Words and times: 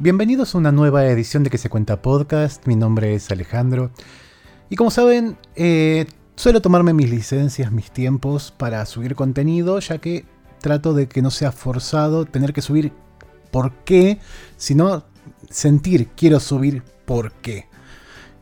Bienvenidos 0.00 0.54
a 0.54 0.58
una 0.58 0.72
nueva 0.72 1.06
edición 1.06 1.44
de 1.44 1.50
Que 1.50 1.56
se 1.56 1.70
cuenta 1.70 2.02
podcast. 2.02 2.66
Mi 2.66 2.74
nombre 2.74 3.14
es 3.14 3.30
Alejandro. 3.30 3.92
Y 4.68 4.74
como 4.74 4.90
saben, 4.90 5.38
eh, 5.54 6.06
suelo 6.34 6.60
tomarme 6.60 6.92
mis 6.92 7.08
licencias, 7.08 7.70
mis 7.70 7.92
tiempos 7.92 8.50
para 8.50 8.84
subir 8.86 9.14
contenido, 9.14 9.78
ya 9.78 9.98
que 9.98 10.24
trato 10.60 10.94
de 10.94 11.06
que 11.06 11.22
no 11.22 11.30
sea 11.30 11.52
forzado 11.52 12.24
tener 12.24 12.52
que 12.52 12.60
subir 12.60 12.92
por 13.52 13.72
qué, 13.84 14.18
sino 14.56 15.04
sentir 15.48 16.08
quiero 16.16 16.40
subir 16.40 16.82
por 17.04 17.30
qué. 17.30 17.68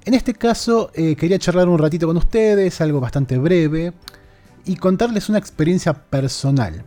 En 0.06 0.14
este 0.14 0.32
caso 0.32 0.90
eh, 0.94 1.16
quería 1.16 1.38
charlar 1.38 1.68
un 1.68 1.78
ratito 1.78 2.06
con 2.06 2.16
ustedes, 2.16 2.80
algo 2.80 2.98
bastante 2.98 3.36
breve, 3.36 3.92
y 4.64 4.76
contarles 4.76 5.28
una 5.28 5.38
experiencia 5.38 5.92
personal. 5.92 6.82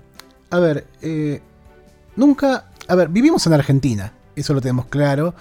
A 0.49 0.57
ver, 0.57 0.87
eh, 1.03 1.39
nunca... 2.15 2.71
A 2.87 2.95
ver, 2.95 3.09
vivimos 3.09 3.45
en 3.45 3.53
Argentina, 3.53 4.13
eso 4.35 4.53
lo 4.53 4.61
tenemos 4.61 4.85
claro. 4.85 5.33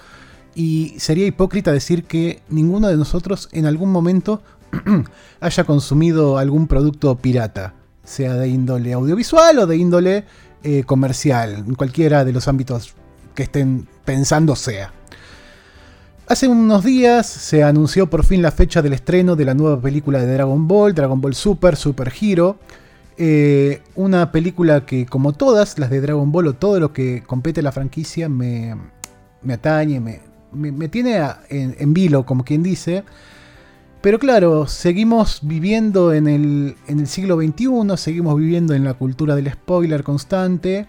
Y 0.55 0.95
sería 0.97 1.25
hipócrita 1.25 1.71
decir 1.71 2.05
que 2.05 2.41
ninguno 2.49 2.87
de 2.87 2.97
nosotros 2.97 3.49
en 3.51 3.65
algún 3.65 3.91
momento 3.91 4.41
haya 5.39 5.63
consumido 5.65 6.37
algún 6.37 6.67
producto 6.67 7.15
pirata, 7.17 7.73
sea 8.03 8.35
de 8.35 8.47
índole 8.47 8.93
audiovisual 8.93 9.59
o 9.59 9.67
de 9.67 9.77
índole 9.77 10.25
eh, 10.63 10.83
comercial, 10.83 11.65
en 11.67 11.75
cualquiera 11.75 12.23
de 12.25 12.33
los 12.33 12.47
ámbitos 12.47 12.93
que 13.33 13.43
estén 13.43 13.87
pensando 14.05 14.55
sea. 14.55 14.93
Hace 16.27 16.47
unos 16.47 16.83
días 16.83 17.27
se 17.27 17.63
anunció 17.63 18.09
por 18.09 18.25
fin 18.25 18.41
la 18.41 18.49
fecha 18.49 18.81
del 18.81 18.93
estreno 18.93 19.35
de 19.35 19.45
la 19.45 19.53
nueva 19.53 19.79
película 19.79 20.19
de 20.19 20.33
Dragon 20.33 20.67
Ball, 20.67 20.95
Dragon 20.95 21.21
Ball 21.21 21.35
Super, 21.35 21.75
Super 21.75 22.11
Hero. 22.19 22.57
Eh, 23.17 23.81
una 23.95 24.31
película 24.31 24.85
que, 24.85 25.05
como 25.05 25.31
todas 25.31 25.79
las 25.79 25.89
de 25.89 26.01
Dragon 26.01 26.31
Ball 26.31 26.47
o 26.47 26.53
todo 26.53 26.79
lo 26.79 26.91
que 26.91 27.23
compete 27.25 27.61
a 27.61 27.63
la 27.63 27.71
franquicia, 27.71 28.27
me, 28.27 28.75
atañe, 29.49 30.01
me, 30.51 30.89
tiene 30.89 31.21
en, 31.49 31.93
vilo, 31.93 32.25
como 32.25 32.43
quien 32.43 32.61
dice. 32.61 33.03
Pero 34.01 34.19
claro, 34.19 34.67
seguimos 34.67 35.39
viviendo 35.43 36.13
en 36.13 36.27
el, 36.27 37.07
siglo 37.07 37.37
XXI, 37.37 37.97
seguimos 37.97 38.37
viviendo 38.37 38.73
en 38.73 38.83
la 38.83 38.93
cultura 38.93 39.35
del 39.35 39.51
spoiler 39.51 40.03
constante. 40.03 40.87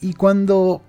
Y, 0.00 0.14
cuando 0.14 0.80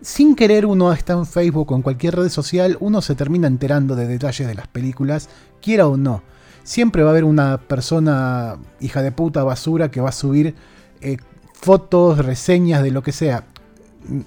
sin 0.00 0.36
querer 0.36 0.64
uno 0.64 0.92
está 0.92 1.14
en 1.14 1.26
Facebook 1.26 1.72
o 1.72 1.76
en 1.76 1.82
cualquier 1.82 2.14
red 2.14 2.28
social, 2.28 2.76
uno 2.78 3.02
se 3.02 3.16
termina 3.16 3.48
enterando 3.48 3.96
de 3.96 4.06
detalles 4.06 4.46
de 4.46 4.54
las 4.54 4.68
películas, 4.68 5.28
quiera 5.60 5.88
o 5.88 5.96
no 5.96 6.22
siempre 6.68 7.02
va 7.02 7.08
a 7.08 7.12
haber 7.12 7.24
una 7.24 7.56
persona 7.56 8.58
hija 8.78 9.00
de 9.00 9.10
puta, 9.10 9.42
basura, 9.42 9.90
que 9.90 10.02
va 10.02 10.10
a 10.10 10.12
subir 10.12 10.54
eh, 11.00 11.16
fotos, 11.54 12.18
reseñas 12.18 12.82
de 12.82 12.90
lo 12.90 13.02
que 13.02 13.12
sea. 13.12 13.44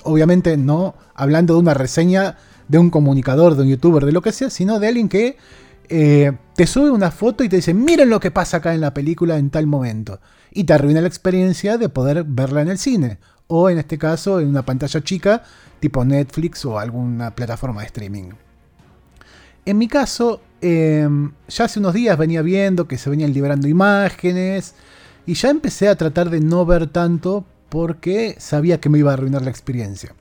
Obviamente 0.03 0.57
no 0.57 0.95
hablando 1.13 1.53
de 1.53 1.59
una 1.59 1.75
reseña 1.75 2.37
de 2.67 2.79
un 2.79 2.89
comunicador, 2.89 3.55
de 3.55 3.61
un 3.61 3.69
youtuber, 3.69 4.05
de 4.05 4.11
lo 4.11 4.23
que 4.23 4.31
sea, 4.31 4.49
sino 4.49 4.79
de 4.79 4.87
alguien 4.87 5.07
que 5.07 5.37
eh, 5.87 6.31
te 6.55 6.65
sube 6.65 6.89
una 6.89 7.11
foto 7.11 7.43
y 7.43 7.49
te 7.49 7.57
dice, 7.57 7.75
miren 7.75 8.09
lo 8.09 8.19
que 8.19 8.31
pasa 8.31 8.57
acá 8.57 8.73
en 8.73 8.81
la 8.81 8.93
película 8.93 9.37
en 9.37 9.51
tal 9.51 9.67
momento. 9.67 10.19
Y 10.51 10.63
te 10.63 10.73
arruina 10.73 10.99
la 10.99 11.07
experiencia 11.07 11.77
de 11.77 11.89
poder 11.89 12.23
verla 12.23 12.63
en 12.63 12.69
el 12.69 12.79
cine. 12.79 13.19
O 13.45 13.69
en 13.69 13.77
este 13.77 13.99
caso 13.99 14.39
en 14.39 14.47
una 14.47 14.63
pantalla 14.63 15.01
chica, 15.01 15.43
tipo 15.79 16.03
Netflix 16.03 16.65
o 16.65 16.79
alguna 16.79 17.35
plataforma 17.35 17.81
de 17.81 17.87
streaming. 17.87 18.31
En 19.65 19.77
mi 19.77 19.87
caso, 19.87 20.41
Em, 20.61 21.31
ya 21.47 21.65
hace 21.65 21.79
unos 21.79 21.95
días 21.95 22.15
venía 22.19 22.43
viendo 22.43 22.87
que 22.87 22.99
se 22.99 23.09
venían 23.09 23.33
liberando 23.33 23.67
imágenes 23.67 24.75
y 25.25 25.33
ya 25.33 25.49
empecé 25.49 25.87
a 25.87 25.95
tratar 25.95 26.29
de 26.29 26.39
no 26.39 26.65
ver 26.67 26.85
tanto 26.85 27.45
porque 27.69 28.35
sabía 28.37 28.79
que 28.79 28.89
me 28.89 28.99
iba 28.99 29.09
a 29.09 29.15
arruinar 29.15 29.41
la 29.41 29.49
experiencia. 29.49 30.13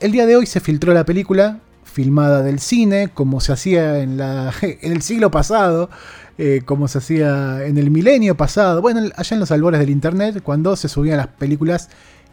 El 0.00 0.12
día 0.12 0.24
de 0.24 0.36
hoy 0.36 0.46
se 0.46 0.60
filtró 0.60 0.94
la 0.94 1.04
película, 1.04 1.60
filmada 1.84 2.42
del 2.42 2.60
cine, 2.60 3.10
como 3.12 3.40
se 3.40 3.52
hacía 3.52 3.98
en, 3.98 4.18
el 4.80 5.02
siglo 5.02 5.30
pasado, 5.30 5.90
eh, 6.38 6.62
como 6.64 6.88
se 6.88 6.98
hacía 6.98 7.66
en 7.66 7.76
el 7.76 7.90
milenio 7.90 8.38
pasado, 8.38 8.80
bueno, 8.80 9.00
allá 9.16 9.34
en 9.34 9.40
los 9.40 9.50
albores 9.50 9.80
del 9.80 9.90
internet, 9.90 10.40
cuando 10.42 10.76
se 10.76 10.88
subían 10.88 11.18
las 11.18 11.26
películas 11.26 11.90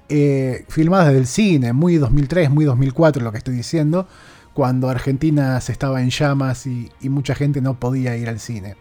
eh, 0.08 0.64
filmadas 0.70 1.14
del 1.14 1.28
cine, 1.28 1.74
muy 1.74 1.98
2003, 1.98 2.50
muy 2.50 2.64
2004, 2.64 3.22
lo 3.22 3.34
que 3.34 3.40
estoy 3.40 3.56
diciendo 3.56 4.08
cuando 4.58 4.90
Argentina 4.90 5.62
se 5.62 5.72
estaba 5.72 6.02
en 6.02 6.10
llamas 6.10 6.66
y, 6.66 6.90
mucha 7.04 7.36
gente 7.36 7.62
no 7.62 7.80
podía 7.80 8.18
ir 8.18 8.28
al 8.28 8.40
cine. 8.40 8.76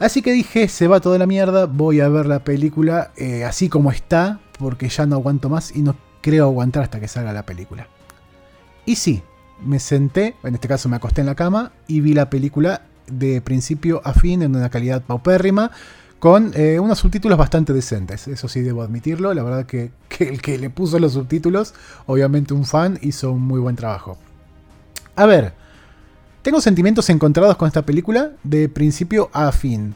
Así 0.00 0.20
que 0.20 0.32
dije, 0.32 0.66
se 0.66 0.88
va 0.88 0.98
toda 0.98 1.16
la 1.16 1.26
mierda, 1.26 1.66
voy 1.66 2.00
a 2.00 2.08
ver 2.08 2.26
la 2.26 2.42
película 2.42 3.12
eh, 3.16 3.44
así 3.44 3.68
como 3.68 3.92
está, 3.92 4.40
porque 4.58 4.88
ya 4.88 5.06
no 5.06 5.14
aguanto 5.14 5.48
más 5.48 5.76
y 5.76 5.82
no 5.82 5.94
creo 6.22 6.46
aguantar 6.46 6.82
hasta 6.82 6.98
que 6.98 7.06
salga 7.06 7.32
la 7.32 7.46
película. 7.46 7.86
Y 8.84 8.96
sí, 8.96 9.22
me 9.64 9.78
senté, 9.78 10.34
en 10.42 10.56
este 10.56 10.66
caso 10.66 10.88
me 10.88 10.96
acosté 10.96 11.20
en 11.20 11.28
la 11.28 11.36
cama 11.36 11.70
y 11.86 12.00
vi 12.00 12.12
la 12.12 12.28
película 12.28 12.82
de 13.06 13.40
principio 13.42 14.02
a 14.04 14.12
fin 14.12 14.42
en 14.42 14.56
una 14.56 14.70
calidad 14.70 15.02
paupérrima, 15.02 15.70
con 16.18 16.50
eh, 16.56 16.80
unos 16.80 16.98
subtítulos 16.98 17.38
bastante 17.38 17.72
decentes, 17.72 18.26
eso 18.26 18.48
sí 18.48 18.60
debo 18.62 18.82
admitirlo, 18.82 19.32
la 19.34 19.44
verdad 19.44 19.66
que, 19.66 19.92
que 20.08 20.28
el 20.28 20.42
que 20.42 20.58
le 20.58 20.68
puso 20.68 20.98
los 20.98 21.12
subtítulos, 21.12 21.74
obviamente 22.06 22.54
un 22.54 22.64
fan, 22.64 22.98
hizo 23.02 23.30
un 23.30 23.42
muy 23.42 23.60
buen 23.60 23.76
trabajo. 23.76 24.18
A 25.16 25.26
ver, 25.26 25.52
tengo 26.42 26.60
sentimientos 26.60 27.08
encontrados 27.08 27.56
con 27.56 27.68
esta 27.68 27.86
película 27.86 28.32
de 28.42 28.68
principio 28.68 29.30
a 29.32 29.52
fin. 29.52 29.94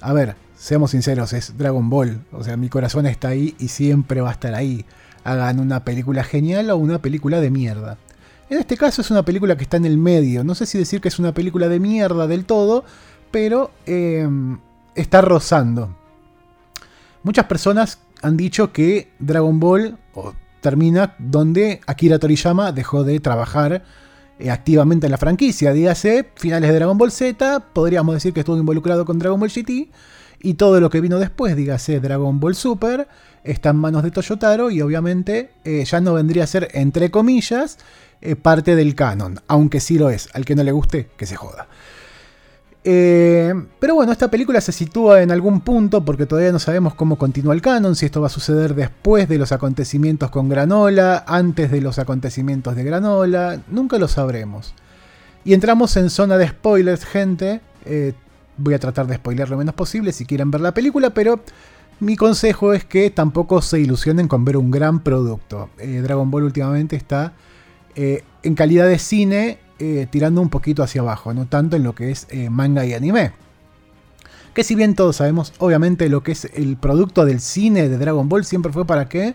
A 0.00 0.12
ver, 0.12 0.36
seamos 0.56 0.92
sinceros, 0.92 1.32
es 1.32 1.58
Dragon 1.58 1.90
Ball. 1.90 2.20
O 2.32 2.44
sea, 2.44 2.56
mi 2.56 2.68
corazón 2.68 3.06
está 3.06 3.28
ahí 3.28 3.56
y 3.58 3.68
siempre 3.68 4.20
va 4.20 4.30
a 4.30 4.32
estar 4.32 4.54
ahí. 4.54 4.84
Hagan 5.24 5.58
una 5.58 5.84
película 5.84 6.22
genial 6.22 6.70
o 6.70 6.76
una 6.76 7.00
película 7.00 7.40
de 7.40 7.50
mierda. 7.50 7.98
En 8.48 8.58
este 8.58 8.76
caso 8.76 9.02
es 9.02 9.10
una 9.10 9.24
película 9.24 9.56
que 9.56 9.64
está 9.64 9.76
en 9.76 9.86
el 9.86 9.98
medio. 9.98 10.44
No 10.44 10.54
sé 10.54 10.66
si 10.66 10.78
decir 10.78 11.00
que 11.00 11.08
es 11.08 11.18
una 11.18 11.34
película 11.34 11.68
de 11.68 11.80
mierda 11.80 12.26
del 12.26 12.44
todo, 12.44 12.84
pero 13.30 13.72
em, 13.86 14.58
está 14.94 15.20
rozando. 15.20 15.96
Muchas 17.24 17.46
personas 17.46 17.98
han 18.22 18.36
dicho 18.36 18.72
que 18.72 19.10
Dragon 19.18 19.58
Ball 19.58 19.98
termina 20.60 21.14
donde 21.18 21.80
Akira 21.86 22.18
Toriyama 22.18 22.72
dejó 22.72 23.02
de 23.02 23.18
trabajar 23.18 23.82
activamente 24.50 25.06
en 25.06 25.12
la 25.12 25.18
franquicia. 25.18 25.72
Dígase, 25.72 26.30
finales 26.36 26.70
de 26.70 26.76
Dragon 26.76 26.98
Ball 26.98 27.12
Z, 27.12 27.60
podríamos 27.72 28.14
decir 28.14 28.32
que 28.32 28.40
estuvo 28.40 28.56
involucrado 28.56 29.04
con 29.04 29.18
Dragon 29.18 29.38
Ball 29.38 29.50
GT. 29.50 29.90
Y 30.40 30.54
todo 30.54 30.78
lo 30.80 30.90
que 30.90 31.00
vino 31.00 31.18
después, 31.18 31.56
dígase 31.56 32.00
Dragon 32.00 32.38
Ball 32.38 32.54
Super, 32.54 33.08
está 33.44 33.70
en 33.70 33.76
manos 33.76 34.02
de 34.02 34.10
Toyotaro 34.10 34.70
y 34.70 34.82
obviamente 34.82 35.52
eh, 35.64 35.84
ya 35.86 36.00
no 36.00 36.12
vendría 36.12 36.44
a 36.44 36.46
ser, 36.46 36.68
entre 36.74 37.10
comillas, 37.10 37.78
eh, 38.20 38.36
parte 38.36 38.76
del 38.76 38.94
canon. 38.94 39.40
Aunque 39.46 39.80
sí 39.80 39.98
lo 39.98 40.10
es. 40.10 40.28
Al 40.34 40.44
que 40.44 40.54
no 40.54 40.62
le 40.62 40.72
guste, 40.72 41.08
que 41.16 41.24
se 41.24 41.36
joda. 41.36 41.68
Eh, 42.86 43.54
pero 43.80 43.94
bueno, 43.94 44.12
esta 44.12 44.30
película 44.30 44.60
se 44.60 44.70
sitúa 44.70 45.22
en 45.22 45.30
algún 45.30 45.62
punto 45.62 46.04
porque 46.04 46.26
todavía 46.26 46.52
no 46.52 46.58
sabemos 46.58 46.94
cómo 46.94 47.16
continúa 47.16 47.54
el 47.54 47.62
canon, 47.62 47.96
si 47.96 48.04
esto 48.04 48.20
va 48.20 48.26
a 48.26 48.30
suceder 48.30 48.74
después 48.74 49.26
de 49.26 49.38
los 49.38 49.52
acontecimientos 49.52 50.30
con 50.30 50.50
Granola, 50.50 51.24
antes 51.26 51.70
de 51.70 51.80
los 51.80 51.98
acontecimientos 51.98 52.76
de 52.76 52.84
Granola, 52.84 53.58
nunca 53.68 53.98
lo 53.98 54.06
sabremos. 54.06 54.74
Y 55.46 55.54
entramos 55.54 55.96
en 55.96 56.10
zona 56.10 56.36
de 56.36 56.48
spoilers, 56.48 57.06
gente. 57.06 57.62
Eh, 57.86 58.12
voy 58.58 58.74
a 58.74 58.78
tratar 58.78 59.06
de 59.06 59.16
spoiler 59.16 59.48
lo 59.48 59.56
menos 59.56 59.74
posible 59.74 60.12
si 60.12 60.26
quieren 60.26 60.50
ver 60.50 60.60
la 60.60 60.74
película, 60.74 61.10
pero 61.10 61.40
mi 62.00 62.16
consejo 62.16 62.74
es 62.74 62.84
que 62.84 63.10
tampoco 63.10 63.62
se 63.62 63.80
ilusionen 63.80 64.28
con 64.28 64.44
ver 64.44 64.58
un 64.58 64.70
gran 64.70 65.00
producto. 65.00 65.70
Eh, 65.78 66.00
Dragon 66.02 66.30
Ball 66.30 66.44
últimamente 66.44 66.96
está 66.96 67.32
en 67.96 68.56
calidad 68.56 68.88
de 68.88 68.98
cine 68.98 69.58
eh, 69.84 70.06
tirando 70.10 70.40
un 70.40 70.48
poquito 70.48 70.82
hacia 70.82 71.02
abajo, 71.02 71.34
no 71.34 71.46
tanto 71.46 71.76
en 71.76 71.82
lo 71.82 71.94
que 71.94 72.10
es 72.10 72.26
eh, 72.30 72.48
manga 72.48 72.86
y 72.86 72.94
anime. 72.94 73.32
Que 74.54 74.64
si 74.64 74.74
bien 74.74 74.94
todos 74.94 75.16
sabemos, 75.16 75.52
obviamente 75.58 76.08
lo 76.08 76.22
que 76.22 76.32
es 76.32 76.48
el 76.54 76.76
producto 76.76 77.24
del 77.24 77.40
cine 77.40 77.88
de 77.88 77.98
Dragon 77.98 78.28
Ball 78.28 78.44
siempre 78.44 78.72
fue 78.72 78.86
para 78.86 79.08
qué? 79.08 79.34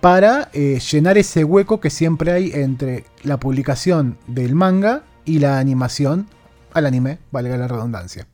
Para 0.00 0.48
eh, 0.52 0.80
llenar 0.90 1.18
ese 1.18 1.44
hueco 1.44 1.78
que 1.78 1.90
siempre 1.90 2.32
hay 2.32 2.50
entre 2.52 3.04
la 3.22 3.38
publicación 3.38 4.16
del 4.26 4.54
manga 4.54 5.04
y 5.24 5.38
la 5.38 5.58
animación 5.58 6.26
al 6.72 6.86
anime, 6.86 7.18
valga 7.30 7.56
la 7.56 7.68
redundancia. 7.68 8.26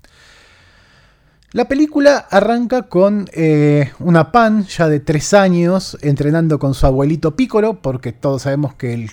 La 1.52 1.68
película 1.68 2.26
arranca 2.28 2.82
con 2.82 3.30
eh, 3.32 3.92
una 4.00 4.32
Pan 4.32 4.66
ya 4.66 4.88
de 4.88 4.98
3 4.98 5.34
años 5.34 5.96
entrenando 6.02 6.58
con 6.58 6.74
su 6.74 6.86
abuelito 6.86 7.36
Piccolo, 7.36 7.80
porque 7.80 8.12
todos 8.12 8.42
sabemos 8.42 8.74
que 8.74 8.94
el, 8.94 9.10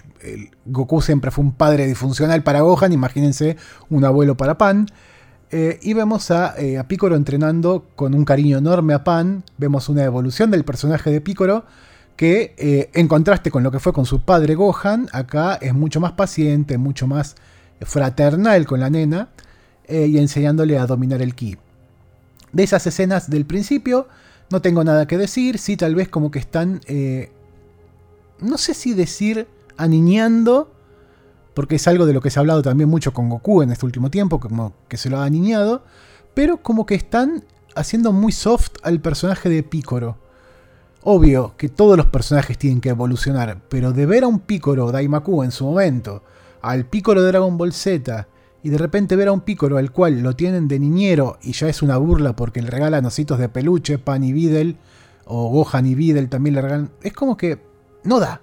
Goku 0.66 1.02
siempre 1.02 1.30
fue 1.30 1.44
un 1.44 1.52
padre 1.52 1.86
disfuncional 1.86 2.42
para 2.42 2.62
Gohan, 2.62 2.92
imagínense 2.92 3.56
un 3.90 4.04
abuelo 4.04 4.36
para 4.36 4.58
Pan. 4.58 4.88
Eh, 5.52 5.80
y 5.84 5.94
vemos 5.94 6.32
a, 6.32 6.56
eh, 6.58 6.80
a, 6.80 6.88
Piccolo 6.88 7.16
entrenando 7.16 7.86
con 7.96 8.16
un 8.16 8.26
cariño 8.26 8.58
enorme 8.58 8.96
a 8.96 9.04
Pan. 9.04 9.44
Vemos 9.60 9.88
una 9.88 10.04
evolución 10.04 10.50
del 10.50 10.66
personaje 10.66 11.12
de 11.12 11.22
Piccolo 11.22 11.66
que 12.16 12.90
en 12.94 13.08
contraste 13.08 13.52
con 13.52 13.64
lo 13.64 13.72
que 13.72 13.80
fue 13.80 13.92
con 13.92 14.06
su 14.06 14.22
padre 14.22 14.54
Gohan, 14.54 15.08
acá 15.14 15.56
es 15.56 15.74
mucho 15.74 16.00
más 16.00 16.12
paciente, 16.12 16.78
mucho 16.78 17.08
más 17.08 17.36
fraternal 17.82 18.68
con 18.68 18.80
la 18.80 18.92
nena 18.92 19.30
y 19.90 20.20
enseñándole 20.20 20.78
a 20.78 20.86
dominar 20.86 21.24
el 21.24 21.34
ki. 21.34 21.58
De 22.54 22.64
esas 22.64 22.88
escenas 22.88 23.30
del 23.30 23.46
principio 23.46 24.08
no 24.50 24.62
tengo 24.62 24.84
nada 24.84 25.08
que 25.08 25.18
decir, 25.18 25.58
sí 25.58 25.76
tal 25.76 25.96
vez 25.96 26.08
como 26.08 26.32
que 26.32 26.40
están... 26.40 26.82
Eh, 26.86 27.32
no 28.40 28.58
sé 28.58 28.74
si 28.74 28.94
decir 28.94 29.48
aniñando, 29.78 30.72
porque 31.54 31.76
es 31.76 31.88
algo 31.88 32.06
de 32.06 32.14
lo 32.14 32.22
que 32.22 32.30
se 32.30 32.40
ha 32.40 32.42
hablado 32.42 32.62
también 32.62 32.90
mucho 32.90 33.14
con 33.14 33.30
Goku 33.30 33.62
en 33.62 33.72
este 33.72 33.86
último 33.86 34.10
tiempo, 34.12 34.40
como 34.40 34.74
que 34.88 34.98
se 34.98 35.10
lo 35.10 35.20
ha 35.20 35.26
aniñado, 35.26 35.84
pero 36.34 36.58
como 36.58 36.86
que 36.86 36.96
están 36.96 37.44
haciendo 37.76 38.12
muy 38.12 38.32
soft 38.32 38.74
al 38.84 39.00
personaje 39.00 39.50
de 39.50 39.64
Picoro. 39.64 40.18
Obvio 41.02 41.54
que 41.58 41.70
todos 41.70 41.98
los 41.98 42.06
personajes 42.08 42.58
tienen 42.58 42.82
que 42.82 42.90
evolucionar, 42.90 43.62
pero 43.70 43.92
de 43.92 44.06
ver 44.06 44.24
a 44.24 44.28
un 44.28 44.40
Picoro 44.40 44.92
Daimaku 44.92 45.44
en 45.44 45.52
su 45.52 45.66
momento, 45.66 46.24
al 46.62 46.86
Picoro 46.86 47.22
de 47.22 47.28
Dragon 47.28 47.58
Ball 47.58 47.74
Z, 47.74 48.28
y 48.64 48.70
de 48.70 48.78
repente 48.78 49.18
ver 49.18 49.28
a 49.28 49.34
un 49.34 49.42
Picoro 49.42 49.78
al 49.78 49.92
cual 49.92 50.22
lo 50.22 50.36
tienen 50.36 50.70
de 50.70 50.80
niñero 50.80 51.38
y 51.44 51.52
ya 51.52 51.68
es 51.68 51.82
una 51.82 51.98
burla 51.98 52.34
porque 52.36 52.62
le 52.62 52.70
regalan 52.70 53.06
ositos 53.06 53.38
de 53.38 53.50
peluche, 53.50 54.00
Pan 54.00 54.24
y 54.24 54.32
Videl, 54.32 54.78
o 55.26 55.50
Gohan 55.50 55.86
y 55.86 55.96
Videl 55.96 56.30
también 56.30 56.56
le 56.56 56.62
regalan. 56.62 56.92
Es 57.02 57.12
como 57.12 57.36
que 57.36 57.60
no 58.06 58.20
da. 58.20 58.42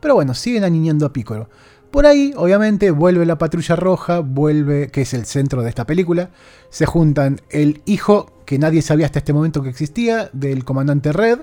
Pero 0.00 0.14
bueno, 0.14 0.32
siguen 0.32 0.64
aniñando 0.64 1.04
a 1.04 1.12
Picoro. 1.12 1.50
Por 1.90 2.06
ahí, 2.06 2.32
obviamente, 2.36 2.90
vuelve 2.90 3.26
la 3.26 3.36
patrulla 3.36 3.76
roja, 3.76 4.20
vuelve, 4.20 4.90
que 4.90 5.02
es 5.02 5.12
el 5.12 5.26
centro 5.26 5.62
de 5.62 5.68
esta 5.68 5.86
película. 5.86 6.30
Se 6.70 6.86
juntan 6.86 7.40
el 7.50 7.82
hijo, 7.84 8.32
que 8.46 8.58
nadie 8.58 8.80
sabía 8.80 9.06
hasta 9.06 9.18
este 9.18 9.32
momento 9.32 9.62
que 9.62 9.70
existía, 9.70 10.30
del 10.32 10.64
comandante 10.64 11.12
Red, 11.12 11.40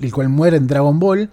el 0.00 0.12
cual 0.12 0.28
muere 0.28 0.56
en 0.56 0.66
Dragon 0.66 0.98
Ball, 0.98 1.30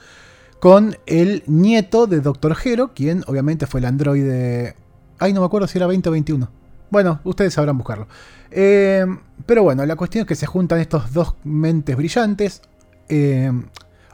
con 0.60 0.98
el 1.06 1.44
nieto 1.48 2.08
de 2.08 2.22
Dr. 2.22 2.56
Hero, 2.64 2.92
quien 2.96 3.24
obviamente 3.28 3.68
fue 3.68 3.82
el 3.82 3.86
androide... 3.86 4.76
Ay, 5.20 5.34
no 5.34 5.42
me 5.42 5.46
acuerdo 5.46 5.68
si 5.68 5.78
era 5.78 5.88
20 5.88 6.10
o 6.10 6.12
21. 6.12 6.50
Bueno, 6.90 7.20
ustedes 7.24 7.54
sabrán 7.54 7.78
buscarlo. 7.78 8.08
Eh, 8.52 9.06
pero 9.46 9.64
bueno, 9.64 9.86
la 9.86 9.96
cuestión 9.96 10.22
es 10.24 10.28
que 10.28 10.36
se 10.36 10.46
juntan 10.46 10.80
estos 10.80 11.14
dos 11.14 11.36
mentes 11.44 11.96
brillantes. 11.96 12.62
Eh, 13.10 13.52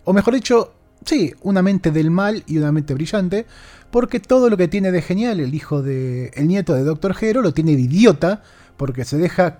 o 0.04 0.14
mejor 0.14 0.34
dicho, 0.34 0.74
sí, 1.06 1.34
una 1.42 1.62
mente 1.62 1.92
del 1.92 2.12
mal 2.12 2.44
y 2.48 2.58
una 2.58 2.72
mente 2.72 2.94
brillante. 2.94 3.46
Porque 3.92 4.20
todo 4.20 4.50
lo 4.50 4.58
que 4.58 4.68
tiene 4.68 4.92
de 4.92 5.02
genial 5.02 5.40
el 5.40 5.54
hijo 5.54 5.82
de. 5.82 6.32
el 6.36 6.48
nieto 6.48 6.74
de 6.74 6.84
Dr. 6.84 7.16
Hero 7.20 7.42
lo 7.42 7.54
tiene 7.54 7.76
de 7.76 7.82
idiota. 7.82 8.42
Porque 8.78 9.06
se 9.06 9.18
deja 9.18 9.60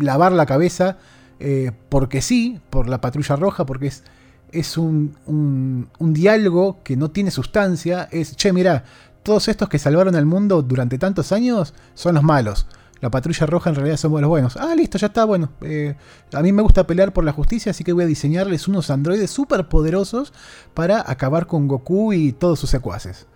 lavar 0.00 0.32
la 0.32 0.46
cabeza 0.46 0.98
eh, 1.40 1.70
porque 1.88 2.20
sí, 2.20 2.60
por 2.70 2.88
la 2.88 3.00
patrulla 3.00 3.36
roja, 3.36 3.64
porque 3.64 3.88
es, 3.88 4.02
es 4.50 4.76
un, 4.76 5.16
un, 5.26 6.12
diálogo 6.12 6.78
que 6.82 6.96
no 6.96 7.10
tiene 7.10 7.30
sustancia. 7.30 8.08
Es, 8.10 8.36
che, 8.36 8.52
mira, 8.52 8.84
todos 9.28 9.48
estos 9.48 9.68
que 9.68 9.78
salvaron 9.78 10.16
al 10.16 10.24
mundo 10.24 10.62
durante 10.62 10.96
tantos 10.96 11.32
años 11.32 11.74
son 11.92 12.14
los 12.14 12.24
malos. 12.24 12.66
La 13.02 13.10
patrulla 13.10 13.44
roja 13.44 13.68
en 13.68 13.76
realidad 13.76 13.98
somos 13.98 14.22
los 14.22 14.30
buenos. 14.30 14.56
Ah, 14.56 14.74
listo, 14.74 14.96
ya 14.96 15.08
está, 15.08 15.26
bueno. 15.26 15.50
Eh, 15.60 15.96
a 16.32 16.40
mí 16.40 16.50
me 16.50 16.62
gusta 16.62 16.86
pelear 16.86 17.12
por 17.12 17.24
la 17.24 17.32
justicia, 17.32 17.72
así 17.72 17.84
que 17.84 17.92
voy 17.92 18.04
a 18.04 18.06
diseñarles 18.06 18.68
unos 18.68 18.88
androides 18.88 19.30
súper 19.30 19.68
poderosos 19.68 20.32
para 20.72 21.04
acabar 21.06 21.46
con 21.46 21.68
Goku 21.68 22.14
y 22.14 22.32
todos 22.32 22.58
sus 22.58 22.70
secuaces. 22.70 23.26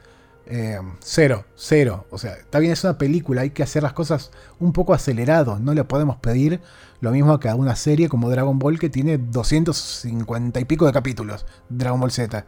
Eh, 0.47 0.81
cero, 1.01 1.45
cero. 1.57 2.07
O 2.09 2.17
sea, 2.17 2.37
está 2.37 2.59
bien, 2.59 2.73
es 2.73 2.83
una 2.85 2.97
película, 2.97 3.43
hay 3.43 3.51
que 3.51 3.63
hacer 3.63 3.83
las 3.83 3.93
cosas 3.93 4.31
un 4.61 4.73
poco 4.73 4.95
acelerados. 4.95 5.61
No 5.61 5.75
le 5.75 5.85
podemos 5.85 6.17
pedir 6.17 6.63
lo 7.03 7.11
mismo 7.11 7.39
que 7.39 7.51
a 7.51 7.55
una 7.55 7.77
serie 7.77 8.09
como 8.09 8.31
Dragon 8.31 8.59
Ball 8.59 8.79
que 8.79 8.89
tiene 8.89 9.19
250 9.19 10.59
y 10.59 10.65
pico 10.65 10.87
de 10.87 10.93
capítulos. 10.95 11.45
Dragon 11.69 12.01
Ball 12.01 12.13
Z. 12.13 12.47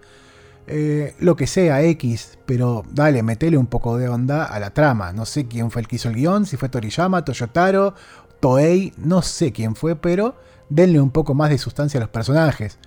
Eh, 0.67 1.15
lo 1.19 1.37
que 1.37 1.47
sea, 1.47 1.83
X, 1.83 2.39
pero 2.47 2.85
dale, 2.91 3.23
metele 3.23 3.59
un 3.59 3.67
poco 3.67 3.99
de 3.99 4.09
onda 4.09 4.45
a 4.45 4.59
la 4.59 4.71
trama. 4.71 5.13
No 5.13 5.27
sé 5.27 5.47
quién 5.47 5.71
fue 5.71 5.83
el 5.83 5.89
que 5.89 5.97
hizo 5.97 6.09
el 6.09 6.15
guion, 6.15 6.47
si 6.47 6.57
fue 6.57 6.69
Toriyama, 6.69 7.25
Toyotaro, 7.25 7.95
Toei, 8.41 8.93
no 8.97 9.23
sé 9.23 9.53
quién 9.53 9.75
fue, 9.75 9.97
pero 9.97 10.37
denle 10.69 11.01
un 11.01 11.11
poco 11.11 11.35
más 11.35 11.51
de 11.51 11.59
sustancia 11.59 11.99
a 11.99 12.03
los 12.03 12.11
personajes. 12.11 12.79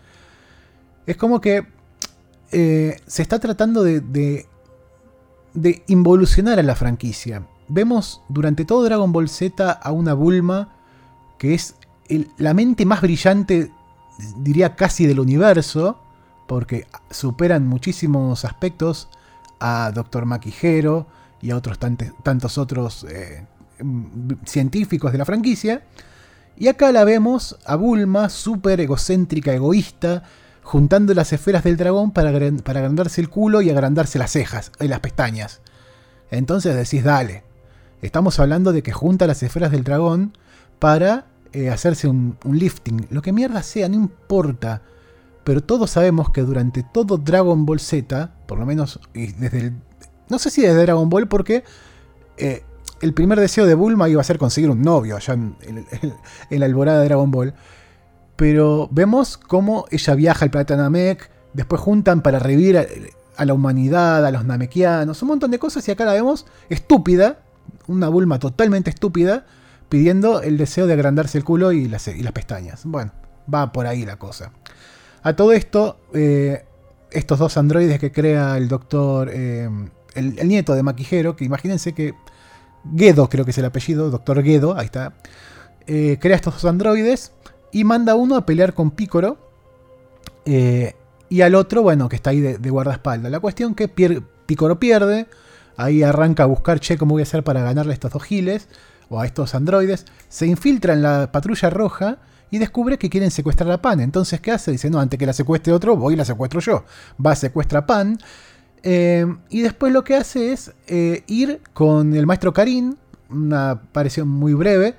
Es 1.06 1.18
como 1.18 1.40
que 1.40 1.68
eh, 2.52 3.00
se 3.06 3.22
está 3.22 3.40
tratando 3.40 3.84
de 3.84 4.02
de 5.58 5.84
involucionar 5.88 6.60
a 6.60 6.64
la 6.64 6.76
franquicia. 6.76 7.48
Vemos 7.68 8.22
durante 8.30 8.64
todo 8.64 8.84
Dragon 8.84 9.12
Ball 9.12 9.28
Z 9.28 9.72
a 9.72 9.92
una 9.92 10.14
Bulma 10.14 10.70
que 11.40 11.56
es 11.56 11.76
la 12.38 12.54
mente 12.54 12.86
más 12.86 13.02
brillante, 13.02 13.72
diría 14.38 14.76
casi 14.76 15.08
del 15.08 15.20
universo, 15.20 16.00
porque 16.48 16.88
superan 17.12 17.68
muchísimos 17.68 18.46
aspectos 18.46 19.10
a 19.60 19.92
Dr. 19.94 20.26
Maquijero 20.26 21.08
y 21.42 21.52
a 21.52 21.58
otros 21.58 21.78
tantos 21.80 22.58
otros 22.58 23.06
eh, 23.10 23.46
científicos 24.46 25.12
de 25.12 25.18
la 25.18 25.26
franquicia. 25.26 25.84
Y 26.58 26.68
acá 26.70 26.92
la 26.92 27.04
vemos 27.04 27.58
a 27.66 27.76
Bulma, 27.76 28.30
súper 28.30 28.82
egocéntrica, 28.82 29.54
egoísta, 29.54 30.24
juntando 30.64 31.14
las 31.14 31.32
esferas 31.32 31.64
del 31.64 31.78
dragón 31.78 32.12
para, 32.12 32.32
para 32.64 32.80
agrandarse 32.80 33.22
el 33.22 33.30
culo 33.30 33.62
y 33.62 33.70
agrandarse 33.70 34.18
las 34.18 34.32
cejas 34.32 34.72
y 34.80 34.88
las 34.88 35.00
pestañas. 35.00 35.62
Entonces 36.32 36.76
decís, 36.76 37.04
dale, 37.04 37.44
estamos 38.02 38.40
hablando 38.40 38.74
de 38.74 38.84
que 38.84 38.92
junta 38.92 39.28
las 39.28 39.44
esferas 39.44 39.72
del 39.72 39.84
dragón 39.84 40.34
para 40.80 41.26
eh, 41.54 41.70
hacerse 41.70 42.08
un, 42.08 42.38
lifting. 42.44 43.08
Lo 43.10 43.22
que 43.22 43.32
mierda 43.32 43.64
sea, 43.64 43.88
no 43.88 43.96
importa. 43.96 44.82
Pero 45.48 45.64
todos 45.64 45.90
sabemos 45.90 46.30
que 46.30 46.42
durante 46.42 46.84
todo 46.84 47.18
Dragon 47.18 47.66
Ball 47.66 47.80
Z, 47.80 48.32
por 48.46 48.60
lo 48.60 48.66
menos 48.66 49.00
desde 49.14 49.60
el... 49.60 49.74
No 50.30 50.40
sé 50.40 50.52
si 50.52 50.62
desde 50.62 50.82
Dragon 50.82 51.10
Ball 51.10 51.28
porque 51.28 51.64
eh, 52.38 52.64
el 53.02 53.14
primer 53.14 53.40
deseo 53.40 53.66
de 53.66 53.74
Bulma 53.74 54.10
iba 54.10 54.20
a 54.20 54.26
ser 54.26 54.38
conseguir 54.38 54.70
un 54.70 54.82
novio 54.82 55.16
allá 55.16 55.36
en, 55.36 55.56
en 56.50 56.60
la 56.60 56.66
alborada 56.66 57.00
de 57.00 57.06
Dragon 57.06 57.32
Ball 57.32 57.54
pero 58.38 58.88
vemos 58.92 59.36
cómo 59.36 59.86
ella 59.90 60.16
viaja 60.16 60.46
al 60.46 60.52
planeta 60.52 60.78
Namek, 60.78 61.30
después 61.54 61.82
juntan 61.82 62.22
para 62.22 62.40
revivir 62.40 62.78
a, 63.36 63.46
la 63.46 63.54
humanidad, 63.54 64.26
a 64.26 64.32
los 64.32 64.46
namekianos, 64.46 65.22
un 65.24 65.28
montón 65.28 65.52
de 65.52 65.60
cosas, 65.60 65.86
y 65.88 65.92
acá 65.92 66.06
la 66.06 66.14
vemos 66.14 66.46
estúpida, 66.70 67.40
una 67.88 68.08
Bulma 68.10 68.38
totalmente 68.40 68.92
estúpida, 68.92 69.46
pidiendo 69.90 70.42
el 70.42 70.58
deseo 70.58 70.86
de 70.86 70.94
agrandarse 70.94 71.38
el 71.40 71.44
culo 71.44 71.72
y 71.72 71.88
las, 71.88 72.08
pestañas. 72.32 72.82
Bueno, 72.86 73.12
va 73.52 73.72
por 73.72 73.88
ahí 73.88 74.06
la 74.06 74.18
cosa. 74.18 74.52
A 75.24 75.36
todo 75.36 75.52
esto, 75.52 75.98
eh, 76.14 76.66
estos 77.12 77.40
dos 77.40 77.58
androides 77.58 78.00
que 78.00 78.12
crea 78.12 78.58
el 78.58 78.68
doctor, 78.68 79.30
eh, 79.32 79.70
el, 80.16 80.48
nieto 80.48 80.74
de 80.74 80.84
Maquijero, 80.84 81.36
que 81.36 81.46
imagínense 81.46 81.94
que 81.94 82.14
Gedo, 82.96 83.30
creo 83.30 83.46
que 83.46 83.52
es 83.52 83.58
el 83.58 83.66
apellido, 83.66 84.10
doctor 84.10 84.44
Gedo, 84.44 84.78
ahí 84.78 84.86
está, 84.86 85.14
eh, 85.88 86.18
crea 86.20 86.36
estos 86.36 86.56
dos 86.56 86.66
androides 86.66 87.32
y 87.72 87.86
manda 87.86 88.16
uno 88.16 88.36
a 88.36 88.46
pelear 88.46 88.74
con 88.74 88.92
Picoro. 88.92 89.38
Eh, 90.46 90.96
y 91.30 91.42
al 91.42 91.56
otro, 91.56 91.82
bueno, 91.82 92.10
que 92.10 92.16
está 92.16 92.30
ahí 92.30 92.40
de, 92.40 92.70
guardaespaldas. 92.70 93.32
La 93.32 93.40
cuestión 93.40 93.76
que 93.76 93.88
Picoro 93.88 94.80
pierde. 94.80 95.28
Ahí 95.76 96.02
arranca 96.02 96.44
a 96.44 96.46
buscar, 96.48 96.80
che, 96.80 96.98
cómo 96.98 97.14
voy 97.14 97.22
a 97.22 97.24
hacer 97.24 97.44
para 97.44 97.62
ganarle 97.62 97.92
a 97.92 97.94
estos 97.94 98.12
dos 98.12 98.24
giles. 98.24 98.68
O 99.10 99.20
a 99.20 99.26
estos 99.26 99.56
androides. 99.56 100.06
Se 100.30 100.46
infiltra 100.46 100.94
en 100.94 101.02
la 101.02 101.32
patrulla 101.32 101.70
roja. 101.70 102.18
Y 102.50 102.58
descubre 102.60 102.98
que 102.98 103.10
quieren 103.10 103.32
secuestrar 103.32 103.72
a 103.72 103.82
Pan. 103.82 104.00
Entonces, 104.00 104.40
¿qué 104.40 104.52
hace? 104.52 104.72
Dice, 104.72 104.90
no, 104.90 105.00
antes 105.00 105.20
que 105.20 105.26
la 105.26 105.34
secuestre 105.34 105.74
otro, 105.74 105.96
voy 105.98 106.14
y 106.14 106.18
la 106.18 106.26
secuestro 106.26 106.60
yo. 106.60 106.84
Va, 107.24 107.36
secuestra 107.36 107.80
a 107.80 107.86
Pan. 107.86 108.18
Eh, 108.84 109.26
y 109.50 109.62
después 109.62 109.92
lo 109.92 110.04
que 110.04 110.16
hace 110.16 110.54
es 110.54 110.72
eh, 110.88 111.24
ir 111.28 111.62
con 111.74 112.16
el 112.16 112.26
maestro 112.26 112.54
Karin. 112.54 112.98
Una 113.30 113.72
aparición 113.72 114.30
muy 114.30 114.54
breve 114.54 114.96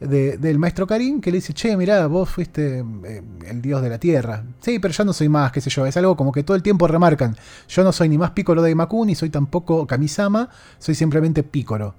del 0.00 0.58
maestro 0.58 0.86
Karim 0.86 1.20
que 1.20 1.30
le 1.30 1.38
dice, 1.38 1.54
che, 1.54 1.76
mirá, 1.76 2.06
vos 2.06 2.28
fuiste 2.28 2.84
eh, 3.04 3.22
el 3.46 3.62
dios 3.62 3.80
de 3.82 3.88
la 3.88 3.98
tierra. 3.98 4.44
Sí, 4.60 4.78
pero 4.78 4.92
yo 4.92 5.04
no 5.04 5.12
soy 5.12 5.28
más, 5.28 5.52
qué 5.52 5.60
sé 5.60 5.70
yo. 5.70 5.86
Es 5.86 5.96
algo 5.96 6.16
como 6.16 6.32
que 6.32 6.42
todo 6.42 6.56
el 6.56 6.62
tiempo 6.62 6.86
remarcan. 6.86 7.36
Yo 7.68 7.82
no 7.82 7.92
soy 7.92 8.08
ni 8.08 8.18
más 8.18 8.30
Piccolo 8.32 8.62
de 8.62 8.70
Imaku, 8.70 9.04
ni 9.04 9.14
soy 9.14 9.30
tampoco 9.30 9.86
Kamisama, 9.86 10.50
soy 10.78 10.94
simplemente 10.94 11.42
Piccolo. 11.42 11.94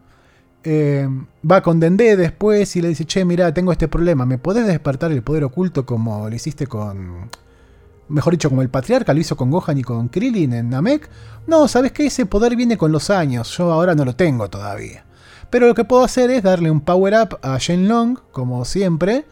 Eh, 0.69 1.07
va 1.49 1.61
con 1.61 1.79
Dende 1.79 2.17
después 2.17 2.75
y 2.75 2.81
le 2.81 2.89
dice, 2.89 3.05
che, 3.05 3.23
mirá, 3.23 3.53
tengo 3.53 3.71
este 3.71 3.87
problema. 3.87 4.25
¿Me 4.25 4.37
podés 4.37 4.67
despertar 4.67 5.13
el 5.13 5.23
poder 5.23 5.45
oculto 5.45 5.85
como 5.85 6.29
lo 6.29 6.35
hiciste 6.35 6.67
con... 6.67 7.29
Mejor 8.09 8.33
dicho, 8.33 8.49
como 8.49 8.61
el 8.61 8.67
patriarca 8.67 9.13
lo 9.13 9.21
hizo 9.21 9.37
con 9.37 9.49
Gohan 9.49 9.77
y 9.77 9.83
con 9.83 10.09
Krillin 10.09 10.51
en 10.51 10.69
Namek? 10.69 11.09
No, 11.47 11.69
¿sabes 11.69 11.93
qué? 11.93 12.07
Ese 12.07 12.25
poder 12.25 12.57
viene 12.57 12.77
con 12.77 12.91
los 12.91 13.09
años. 13.09 13.55
Yo 13.57 13.71
ahora 13.71 13.95
no 13.95 14.03
lo 14.03 14.17
tengo 14.17 14.49
todavía. 14.49 15.05
Pero 15.49 15.67
lo 15.67 15.73
que 15.73 15.85
puedo 15.85 16.03
hacer 16.03 16.31
es 16.31 16.43
darle 16.43 16.69
un 16.69 16.81
power 16.81 17.13
up 17.13 17.39
a 17.43 17.57
Shenlong, 17.57 18.17
como 18.33 18.65
siempre, 18.65 19.23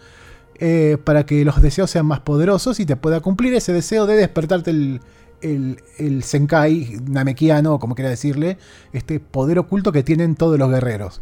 eh, 0.58 0.98
para 1.04 1.26
que 1.26 1.44
los 1.44 1.62
deseos 1.62 1.92
sean 1.92 2.06
más 2.06 2.22
poderosos 2.22 2.80
y 2.80 2.86
te 2.86 2.96
pueda 2.96 3.20
cumplir 3.20 3.54
ese 3.56 3.74
deseo 3.74 4.06
de 4.06 4.16
despertarte 4.16 4.72
el, 4.72 5.02
el, 5.46 6.24
Senkai 6.24 7.00
Namekiano, 7.08 7.80
como 7.80 7.96
quiera 7.96 8.10
decirle, 8.10 8.58
este 8.94 9.20
poder 9.20 9.60
oculto 9.60 9.92
que 9.92 10.04
tienen 10.04 10.36
todos 10.36 10.58
los 10.58 10.70
guerreros. 10.70 11.22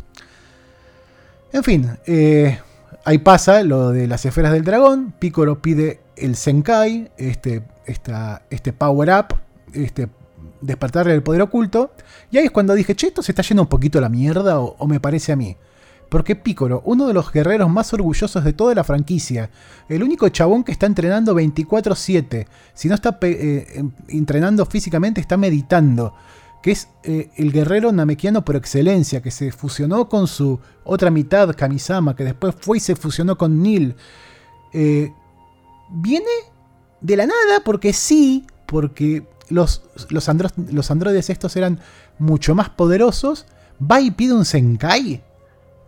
En 1.52 1.64
fin, 1.64 1.90
eh, 2.06 2.60
ahí 3.06 3.20
pasa 3.20 3.64
lo 3.64 3.92
de 3.92 4.08
las 4.08 4.26
esferas 4.26 4.54
del 4.54 4.64
dragón. 4.64 5.14
Piccolo 5.20 5.62
pide 5.62 6.00
el 6.16 6.36
Senkai, 6.36 7.12
este, 7.18 7.64
este 7.86 8.74
power 8.74 9.10
up, 9.10 9.36
este 9.74 10.10
despertarle 10.62 11.14
el 11.14 11.24
poder 11.24 11.42
oculto. 11.42 11.92
Y 12.32 12.38
ahí 12.38 12.46
es 12.46 12.52
cuando 12.52 12.74
dije, 12.74 12.96
che, 12.96 13.08
esto 13.08 13.22
se 13.22 13.32
está 13.32 13.44
yendo 13.44 13.64
un 13.64 13.70
poquito 13.70 14.02
la 14.02 14.10
mierda, 14.10 14.60
o, 14.60 14.88
me 14.88 15.00
parece 15.00 15.32
a 15.32 15.36
mí. 15.36 15.56
Porque 16.14 16.36
Piccolo, 16.36 16.84
uno 16.86 17.08
de 17.08 17.14
los 17.16 17.32
guerreros 17.32 17.72
más 17.72 17.92
orgullosos 17.92 18.44
de 18.44 18.54
toda 18.54 18.76
la 18.76 18.84
franquicia, 18.84 19.50
el 19.90 20.04
único 20.04 20.30
chabón 20.30 20.64
que 20.64 20.72
está 20.72 20.86
entrenando 20.86 21.34
24/7, 21.34 22.46
si 22.76 22.88
no 22.88 22.94
está 22.94 23.18
eh, 23.24 23.66
em, 23.74 23.90
entrenando 24.10 24.64
físicamente, 24.68 25.20
está 25.20 25.38
meditando, 25.38 26.14
que 26.62 26.70
es 26.70 26.88
eh, 27.02 27.32
el 27.38 27.52
guerrero 27.52 27.92
namekiano 27.92 28.46
por 28.46 28.56
excelencia, 28.56 29.24
que 29.24 29.32
se 29.32 29.52
fusionó 29.52 30.08
con 30.08 30.28
su 30.28 30.60
otra 30.84 31.10
mitad, 31.10 31.52
Kamisama, 31.56 32.16
que 32.16 32.26
después 32.26 32.54
fue 32.60 32.78
y 32.78 32.80
se 32.80 32.96
fusionó 32.96 33.36
con 33.36 33.64
Nil. 33.64 33.96
Eh, 34.72 35.12
viene 35.90 36.30
de 37.02 37.18
la 37.18 37.26
nada, 37.26 37.64
porque 37.66 37.92
sí, 37.92 38.46
porque 38.68 39.28
los, 39.50 39.82
los, 40.10 40.30
los 40.72 40.92
androides 40.92 41.32
estos 41.32 41.56
eran 41.56 41.80
mucho 42.20 42.54
más 42.54 42.70
poderosos, 42.70 43.48
va 43.82 44.00
y 44.00 44.12
pide 44.12 44.34
un 44.34 44.46
Senkai. 44.46 45.24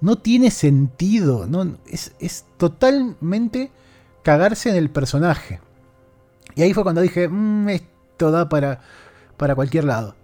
No 0.01 0.17
tiene 0.17 0.51
sentido, 0.51 1.47
no, 1.47 1.77
es, 1.87 2.13
es 2.19 2.45
totalmente 2.57 3.71
cagarse 4.23 4.69
en 4.69 4.75
el 4.75 4.89
personaje. 4.89 5.59
Y 6.55 6.61
ahí 6.61 6.73
fue 6.73 6.83
cuando 6.83 7.01
dije, 7.01 7.27
mmm, 7.27 7.69
esto 7.69 8.31
da 8.31 8.49
para, 8.49 8.81
para 9.37 9.55
cualquier 9.55 9.85
lado. 9.85 10.15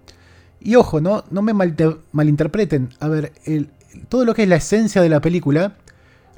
Y 0.60 0.76
ojo, 0.76 1.02
no, 1.02 1.24
no 1.32 1.42
me 1.42 1.54
malinterpreten. 1.54 2.90
A 3.00 3.08
ver, 3.08 3.34
el, 3.46 3.70
todo 4.10 4.26
lo 4.26 4.34
que 4.34 4.44
es 4.44 4.50
la 4.50 4.58
esencia 4.58 5.02
de 5.02 5.10
la 5.10 5.22
película 5.22 5.76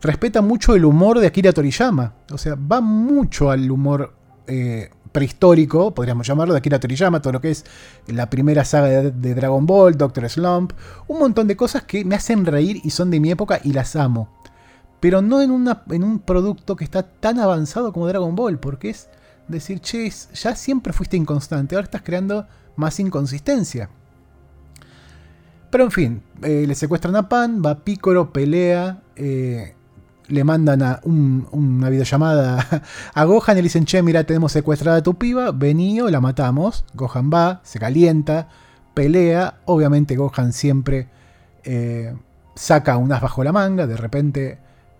respeta 0.02 0.42
mucho 0.42 0.76
el 0.76 0.86
humor 0.86 1.20
de 1.20 1.28
Akira 1.28 1.52
Toriyama. 1.52 2.14
O 2.32 2.38
sea, 2.38 2.56
va 2.56 2.82
mucho 2.82 3.52
al 3.52 3.70
humor 3.70 4.14
eh, 4.48 4.90
prehistórico, 5.14 5.94
podríamos 5.94 6.28
llamarlo, 6.28 6.54
de 6.54 6.58
Akira 6.58 6.80
Toriyama, 6.80 7.22
todo 7.22 7.34
lo 7.34 7.42
que 7.42 7.52
es 7.52 7.66
la 8.08 8.30
primera 8.30 8.66
saga 8.66 9.04
de, 9.04 9.36
Dragon 9.36 9.66
Ball, 9.66 9.98
Doctor 9.98 10.30
Slump, 10.30 10.74
un 11.08 11.20
montón 11.20 11.48
de 11.48 11.56
cosas 11.56 11.84
que 11.84 12.04
me 12.04 12.16
hacen 12.16 12.46
reír 12.46 12.82
y 12.84 12.90
son 12.90 13.12
de 13.12 13.22
mi 13.22 13.32
época 13.32 13.62
y 13.64 13.72
las 13.72 13.96
amo. 13.96 14.30
Pero 15.00 15.22
no 15.22 15.42
en, 15.42 15.52
en 15.92 16.04
un 16.04 16.20
producto 16.20 16.76
que 16.76 16.84
está 16.84 17.04
tan 17.04 17.40
avanzado 17.40 17.94
como 17.94 18.08
Dragon 18.08 18.36
Ball, 18.36 18.60
porque 18.60 18.90
es 18.90 19.08
decir, 19.48 19.80
che, 19.80 20.10
ya 20.10 20.56
siempre 20.56 20.92
fuiste 20.92 21.16
inconstante, 21.16 21.76
ahora 21.76 21.86
estás 21.86 22.02
creando 22.02 22.48
más 22.76 23.00
inconsistencia. 23.00 23.90
Pero 25.70 25.86
en 25.86 25.92
fin, 25.92 26.24
eh, 26.42 26.66
le 26.68 26.76
secuestran 26.76 27.16
a 27.16 27.30
Pan, 27.30 27.62
va 27.66 27.84
Piccolo, 27.84 28.32
pelea, 28.32 29.02
eh, 29.16 29.76
le 30.34 30.44
mandan 30.44 30.82
a 30.82 31.00
una 31.04 31.90
videollamada 31.90 32.84
a 33.14 33.24
Gohan 33.24 33.58
y 33.58 33.62
le 33.62 33.64
dicen, 33.64 33.86
che, 33.86 34.02
mira, 34.02 34.24
tenemos 34.24 34.52
secuestrada 34.52 34.98
a 34.98 35.04
tu 35.04 35.16
piba, 35.16 35.52
venido, 35.52 36.10
la 36.10 36.20
matamos. 36.20 36.86
Gohan 36.96 37.30
va, 37.32 37.62
se 37.64 37.80
calienta, 37.80 38.50
pelea. 38.94 39.60
Obviamente 39.66 40.16
Gohan 40.16 40.52
siempre 40.52 41.08
eh, 41.64 42.16
saca 42.56 42.98
un 42.98 43.12
as 43.12 43.22
bajo 43.22 43.44
la 43.44 43.52
manga, 43.52 43.86
de 43.86 43.96
repente 43.96 44.58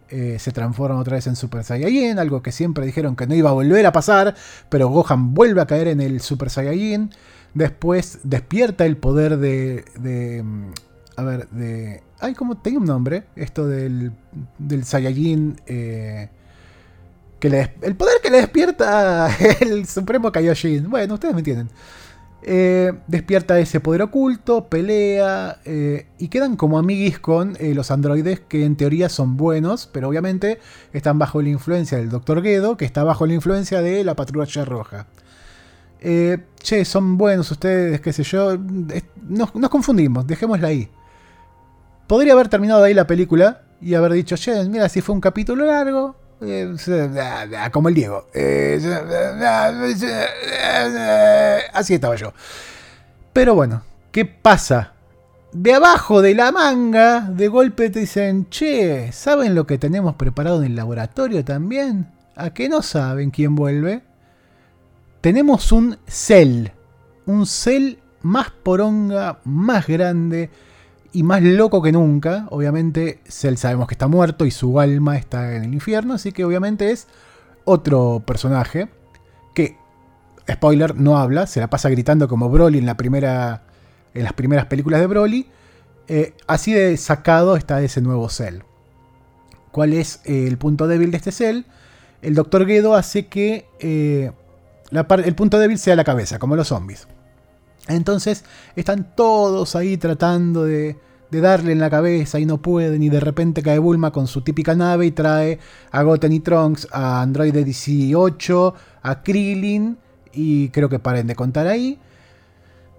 eh, 0.10 0.38
se 0.40 0.52
transforma 0.52 1.00
otra 1.00 1.16
vez 1.16 1.26
en 1.26 1.36
Super 1.36 1.64
Saiyajin, 1.64 2.20
algo 2.20 2.44
que 2.44 2.52
siempre 2.52 2.86
dijeron 2.86 3.16
que 3.16 3.26
no 3.26 3.34
iba 3.34 3.50
a 3.50 3.54
volver 3.54 3.86
a 3.88 3.92
pasar, 3.92 4.36
pero 4.70 4.88
Gohan 4.90 5.34
vuelve 5.34 5.62
a 5.62 5.66
caer 5.66 5.88
en 5.88 6.00
el 6.00 6.22
Super 6.22 6.52
Saiyajin. 6.52 7.10
Después 7.56 8.20
despierta 8.24 8.86
el 8.86 8.98
poder 8.98 9.38
de, 9.38 9.86
de 10.00 10.44
a 11.16 11.24
ver, 11.24 11.50
de 11.50 12.04
Ay, 12.24 12.36
como 12.36 12.56
tenía 12.56 12.80
un 12.80 12.86
nombre, 12.86 13.26
esto 13.36 13.68
del, 13.68 14.14
del 14.58 14.86
Saiyajin. 14.86 15.60
Eh, 15.68 16.30
que 17.38 17.50
le, 17.50 17.74
el 17.82 17.98
poder 17.98 18.22
que 18.24 18.32
le 18.32 18.38
despierta 18.38 19.30
el 19.60 19.86
Supremo 19.86 20.32
Kaioshin. 20.32 20.90
Bueno, 20.90 21.16
ustedes 21.16 21.34
me 21.34 21.42
entienden. 21.42 21.70
Eh, 22.42 22.94
despierta 23.08 23.60
ese 23.60 23.82
poder 23.82 24.04
oculto, 24.04 24.70
pelea 24.70 25.60
eh, 25.66 26.08
y 26.18 26.30
quedan 26.30 26.56
como 26.56 26.80
amiguis 26.80 27.20
con 27.20 27.58
los 27.60 27.92
androides 27.92 28.40
que 28.40 28.64
en 28.64 28.78
teoría 28.78 29.10
son 29.10 29.36
buenos, 29.36 29.90
pero 29.92 30.08
obviamente 30.08 30.60
están 30.94 31.20
bajo 31.20 31.42
la 31.42 31.50
influencia 31.50 31.98
del 31.98 32.10
Dr. 32.10 32.42
Gedo, 32.42 32.78
que 32.78 32.86
está 32.86 33.04
bajo 33.04 33.26
la 33.26 33.34
influencia 33.34 33.82
de 33.82 34.02
la 34.06 34.16
patrulla 34.16 34.64
roja. 34.64 35.08
che, 36.00 36.86
son 36.86 37.18
buenos 37.18 37.52
ustedes, 37.52 38.00
qué 38.00 38.14
sé 38.14 38.24
yo. 38.24 38.58
Nos, 39.28 39.54
nos 39.56 39.70
confundimos, 39.70 40.26
dejémosla 40.26 40.70
ahí. 40.70 40.90
Podría 42.14 42.34
haber 42.34 42.48
terminado 42.48 42.84
ahí 42.84 42.94
la 42.94 43.08
película 43.08 43.64
y 43.82 43.96
haber 43.96 44.12
dicho, 44.12 44.36
che, 44.38 44.66
mira, 44.66 44.88
si 44.88 45.02
fue 45.02 45.16
un 45.16 45.20
capítulo 45.20 45.66
largo, 45.66 46.16
eh, 46.42 46.76
como 47.72 47.90
el 47.90 47.96
Diego. 47.96 48.28
Eh, 48.36 48.80
así 51.74 51.96
estaba 51.96 52.16
yo. 52.16 52.32
Pero 53.34 53.56
bueno, 53.56 53.82
¿qué 54.12 54.26
pasa? 54.26 54.94
De 55.54 55.74
abajo 55.74 56.22
de 56.22 56.36
la 56.36 56.52
manga, 56.52 57.22
de 57.22 57.48
golpe 57.48 57.90
te 57.90 58.02
dicen, 58.02 58.48
che, 58.48 59.12
¿saben 59.12 59.56
lo 59.56 59.66
que 59.66 59.80
tenemos 59.80 60.14
preparado 60.14 60.60
en 60.60 60.68
el 60.68 60.76
laboratorio 60.76 61.44
también? 61.44 62.12
¿A 62.36 62.52
qué 62.52 62.70
no 62.70 62.84
saben 62.84 63.32
quién 63.32 63.56
vuelve? 63.56 64.04
Tenemos 65.20 65.72
un 65.72 65.98
cel. 66.06 66.74
Un 67.26 67.48
cel 67.48 67.98
más 68.22 68.52
poronga, 68.52 69.40
más 69.46 69.88
grande 69.88 70.52
y 71.14 71.24
más 71.24 71.42
loco 71.44 71.82
que 71.82 71.92
nunca. 71.92 72.48
Obviamente, 72.50 73.22
Cell 73.26 73.56
sabemos 73.56 73.88
que 73.88 73.94
está 73.94 74.08
muerto 74.08 74.46
y 74.46 74.52
su 74.52 74.80
alma 74.80 75.16
está 75.18 75.56
en 75.56 75.64
el 75.64 75.74
infierno, 75.74 76.16
así 76.16 76.32
que 76.32 76.44
obviamente 76.44 76.92
es 76.92 77.08
otro 77.64 78.22
personaje 78.26 78.90
que, 79.54 79.78
spoiler, 80.52 80.96
no 80.96 81.18
habla, 81.18 81.48
se 81.48 81.60
la 81.60 81.70
pasa 81.70 81.90
gritando 81.90 82.28
como 82.28 82.50
Broly 82.50 82.80
en, 82.80 82.86
las 82.88 82.96
primeras 82.96 84.66
películas 84.68 85.00
de 85.00 85.08
Broly. 85.08 85.48
Eh, 86.08 86.34
así 86.48 86.74
de 86.74 86.98
sacado 86.98 87.56
está 87.56 87.82
ese 87.82 88.02
nuevo 88.02 88.28
Cell. 88.28 88.62
¿Cuál 89.72 89.94
es 89.94 90.20
eh, 90.26 90.48
el 90.48 90.58
punto 90.58 90.88
débil 90.88 91.12
de 91.12 91.18
este 91.18 91.32
Cell? 91.32 91.62
El 92.22 92.36
Dr. 92.36 92.66
Gedo 92.66 92.96
hace 92.96 93.28
que 93.28 93.68
eh, 93.80 94.32
el 94.92 95.36
punto 95.36 95.60
débil 95.60 95.78
sea 95.78 95.96
la 95.96 96.04
cabeza, 96.04 96.40
como 96.40 96.56
los 96.56 96.68
zombies. 96.68 97.08
Entonces 97.88 98.46
están 98.76 99.16
todos 99.16 99.76
ahí 99.76 99.98
tratando 99.98 100.64
de, 100.64 100.98
darle 101.32 101.72
en 101.72 101.80
la 101.80 101.90
cabeza 101.90 102.40
y 102.40 102.46
no 102.46 102.62
pueden 102.62 103.02
y 103.02 103.10
de 103.10 103.20
repente 103.20 103.64
cae 103.64 103.80
Bulma 103.80 104.12
con 104.12 104.28
su 104.28 104.42
típica 104.42 104.76
nave 104.76 105.08
y 105.08 105.12
trae 105.12 105.58
a 105.92 106.04
Goten 106.04 106.32
y 106.32 106.40
Trunks, 106.40 106.88
a 106.92 107.24
Android 107.24 107.52
18, 107.52 108.76
a 109.02 109.24
Krillin 109.24 109.98
y 110.32 110.70
creo 110.70 110.90
que 110.90 111.00
paren 111.00 111.26
de 111.26 111.36
contar 111.36 111.66
ahí. 111.66 112.00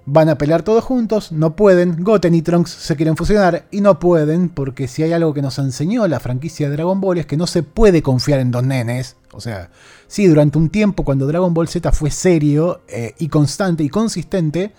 Van 0.06 0.28
a 0.28 0.36
pelear 0.36 0.62
todos 0.62 0.84
juntos, 0.84 1.32
no 1.32 1.56
pueden, 1.56 2.04
Goten 2.04 2.34
y 2.34 2.42
Trunks 2.42 2.70
se 2.70 2.94
quieren 2.94 3.16
fusionar 3.16 3.64
y 3.70 3.80
no 3.80 3.98
pueden 3.98 4.50
porque 4.50 4.86
si 4.86 5.02
hay 5.02 5.14
algo 5.14 5.32
que 5.32 5.40
nos 5.40 5.58
enseñó 5.58 6.06
la 6.06 6.20
franquicia 6.20 6.68
de 6.68 6.76
Dragon 6.76 7.00
Ball 7.00 7.16
es 7.16 7.26
que 7.26 7.38
no 7.38 7.46
se 7.46 7.62
puede 7.62 8.02
confiar 8.02 8.40
en 8.40 8.50
dos 8.50 8.62
nenes. 8.64 9.16
O 9.32 9.40
sea, 9.40 9.70
sí, 10.06 10.26
durante 10.26 10.58
un 10.58 10.68
tiempo 10.68 11.04
cuando 11.04 11.26
Dragon 11.26 11.54
Ball 11.54 11.68
Z 11.68 11.90
fue 11.92 12.10
serio 12.10 12.82
eh, 12.88 13.14
y 13.18 13.28
constante 13.28 13.82
y 13.82 13.88
consistente, 13.88 14.72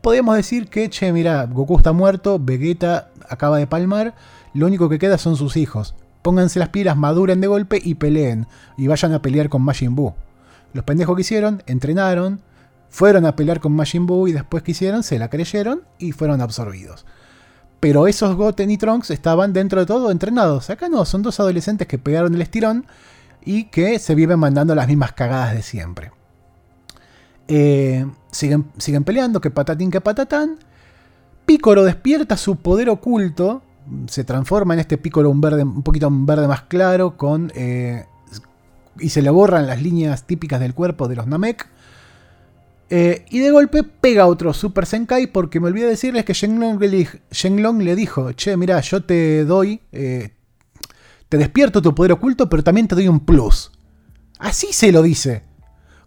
podíamos 0.00 0.36
decir 0.36 0.68
que, 0.68 0.88
che, 0.88 1.12
mira, 1.12 1.44
Goku 1.46 1.76
está 1.76 1.90
muerto, 1.92 2.38
Vegeta 2.38 3.10
acaba 3.28 3.58
de 3.58 3.66
palmar, 3.66 4.14
lo 4.54 4.66
único 4.66 4.88
que 4.88 5.00
queda 5.00 5.18
son 5.18 5.34
sus 5.34 5.56
hijos. 5.56 5.96
Pónganse 6.22 6.60
las 6.60 6.68
pilas, 6.68 6.96
maduren 6.96 7.40
de 7.40 7.48
golpe 7.48 7.80
y 7.82 7.96
peleen. 7.96 8.46
Y 8.76 8.86
vayan 8.86 9.12
a 9.12 9.22
pelear 9.22 9.48
con 9.48 9.62
Majin 9.62 9.96
Buu. 9.96 10.14
Los 10.72 10.84
pendejos 10.84 11.16
que 11.16 11.22
hicieron, 11.22 11.62
entrenaron, 11.66 12.42
fueron 12.88 13.26
a 13.26 13.36
pelear 13.36 13.60
con 13.60 13.72
Majin 13.72 14.06
Buu 14.06 14.28
y 14.28 14.32
después 14.32 14.62
que 14.62 14.72
hicieron, 14.72 15.02
se 15.02 15.18
la 15.18 15.28
creyeron 15.28 15.82
y 15.98 16.12
fueron 16.12 16.40
absorbidos. 16.40 17.06
Pero 17.80 18.08
esos 18.08 18.34
Goten 18.34 18.70
y 18.70 18.78
Trunks 18.78 19.10
estaban 19.10 19.52
dentro 19.52 19.80
de 19.80 19.86
todo 19.86 20.10
entrenados. 20.10 20.68
Acá 20.70 20.88
no, 20.88 21.04
son 21.04 21.22
dos 21.22 21.38
adolescentes 21.38 21.86
que 21.86 21.98
pegaron 21.98 22.34
el 22.34 22.42
estirón 22.42 22.86
y 23.44 23.64
que 23.64 23.98
se 23.98 24.14
viven 24.14 24.38
mandando 24.38 24.74
las 24.74 24.88
mismas 24.88 25.12
cagadas 25.12 25.54
de 25.54 25.62
siempre. 25.62 26.10
Eh, 27.46 28.04
siguen, 28.30 28.66
siguen 28.78 29.04
peleando, 29.04 29.40
que 29.40 29.50
patatín, 29.50 29.90
que 29.90 30.00
patatán. 30.00 30.58
Pícoro 31.46 31.84
despierta 31.84 32.36
su 32.36 32.56
poder 32.56 32.90
oculto, 32.90 33.62
se 34.06 34.24
transforma 34.24 34.74
en 34.74 34.80
este 34.80 34.98
Pícoro 34.98 35.30
un, 35.30 35.40
verde, 35.40 35.62
un 35.62 35.82
poquito 35.82 36.08
un 36.08 36.26
verde 36.26 36.46
más 36.46 36.62
claro, 36.62 37.16
con, 37.16 37.52
eh, 37.54 38.04
y 38.98 39.08
se 39.10 39.22
le 39.22 39.30
borran 39.30 39.66
las 39.66 39.80
líneas 39.80 40.24
típicas 40.24 40.60
del 40.60 40.74
cuerpo 40.74 41.08
de 41.08 41.16
los 41.16 41.26
Namek. 41.26 41.68
Eh, 42.90 43.26
y 43.30 43.40
de 43.40 43.50
golpe 43.50 43.82
pega 43.82 44.26
otro 44.26 44.54
Super 44.54 44.86
Senkai 44.86 45.26
porque 45.26 45.60
me 45.60 45.68
olvidé 45.68 45.86
decirles 45.86 46.24
que 46.24 46.32
Shenlong 46.32 46.80
le, 46.80 47.84
le 47.84 47.96
dijo, 47.96 48.32
che, 48.32 48.56
mira, 48.56 48.80
yo 48.80 49.04
te 49.04 49.44
doy, 49.44 49.82
eh, 49.92 50.30
te 51.28 51.36
despierto 51.36 51.82
tu 51.82 51.94
poder 51.94 52.12
oculto, 52.12 52.48
pero 52.48 52.64
también 52.64 52.88
te 52.88 52.94
doy 52.94 53.08
un 53.08 53.20
plus. 53.20 53.70
Así 54.38 54.68
se 54.72 54.90
lo 54.92 55.02
dice. 55.02 55.42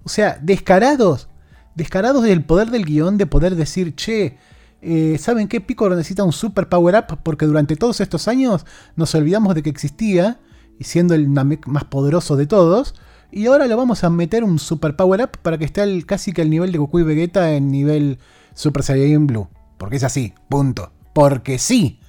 O 0.04 0.10
sea, 0.10 0.40
descarados, 0.42 1.30
descarados 1.76 2.24
del 2.24 2.44
poder 2.44 2.72
del 2.72 2.86
guion 2.86 3.18
de 3.18 3.28
poder 3.28 3.56
decir, 3.56 3.96
che, 3.96 4.38
eh, 4.82 5.18
¿saben 5.20 5.48
qué? 5.48 5.62
Pico 5.62 5.88
necesita 5.90 6.24
un 6.24 6.34
super 6.34 6.68
power 6.68 6.96
up 6.96 7.20
porque 7.22 7.46
durante 7.46 7.76
todos 7.76 8.02
estos 8.02 8.28
años 8.28 8.66
nos 8.96 9.14
olvidamos 9.14 9.54
de 9.54 9.62
que 9.62 9.70
existía, 9.70 10.40
y 10.80 10.86
siendo 10.86 11.14
el 11.14 11.32
Namek 11.32 11.68
más 11.68 11.84
poderoso 11.84 12.36
de 12.36 12.48
todos, 12.48 12.96
y 13.32 13.46
ahora 13.46 13.68
lo 13.68 13.78
vamos 13.78 14.04
a 14.04 14.10
meter 14.10 14.44
un 14.44 14.60
super 14.60 14.96
power 14.96 15.22
up 15.22 15.38
para 15.42 15.58
que 15.58 15.66
esté 15.66 16.04
casi 16.06 16.34
que 16.34 16.42
al 16.42 16.50
nivel 16.50 16.72
de 16.72 16.78
Goku 16.78 17.00
y 17.00 17.04
Vegeta 17.04 17.54
en 17.54 17.72
nivel 17.72 18.20
Super 18.54 18.84
Saiyan 18.84 19.28
Blue. 19.28 19.48
Porque 19.78 19.96
es 19.96 20.04
así, 20.04 20.34
punto. 20.50 20.92
Porque 21.14 21.58
sí. 21.58 22.00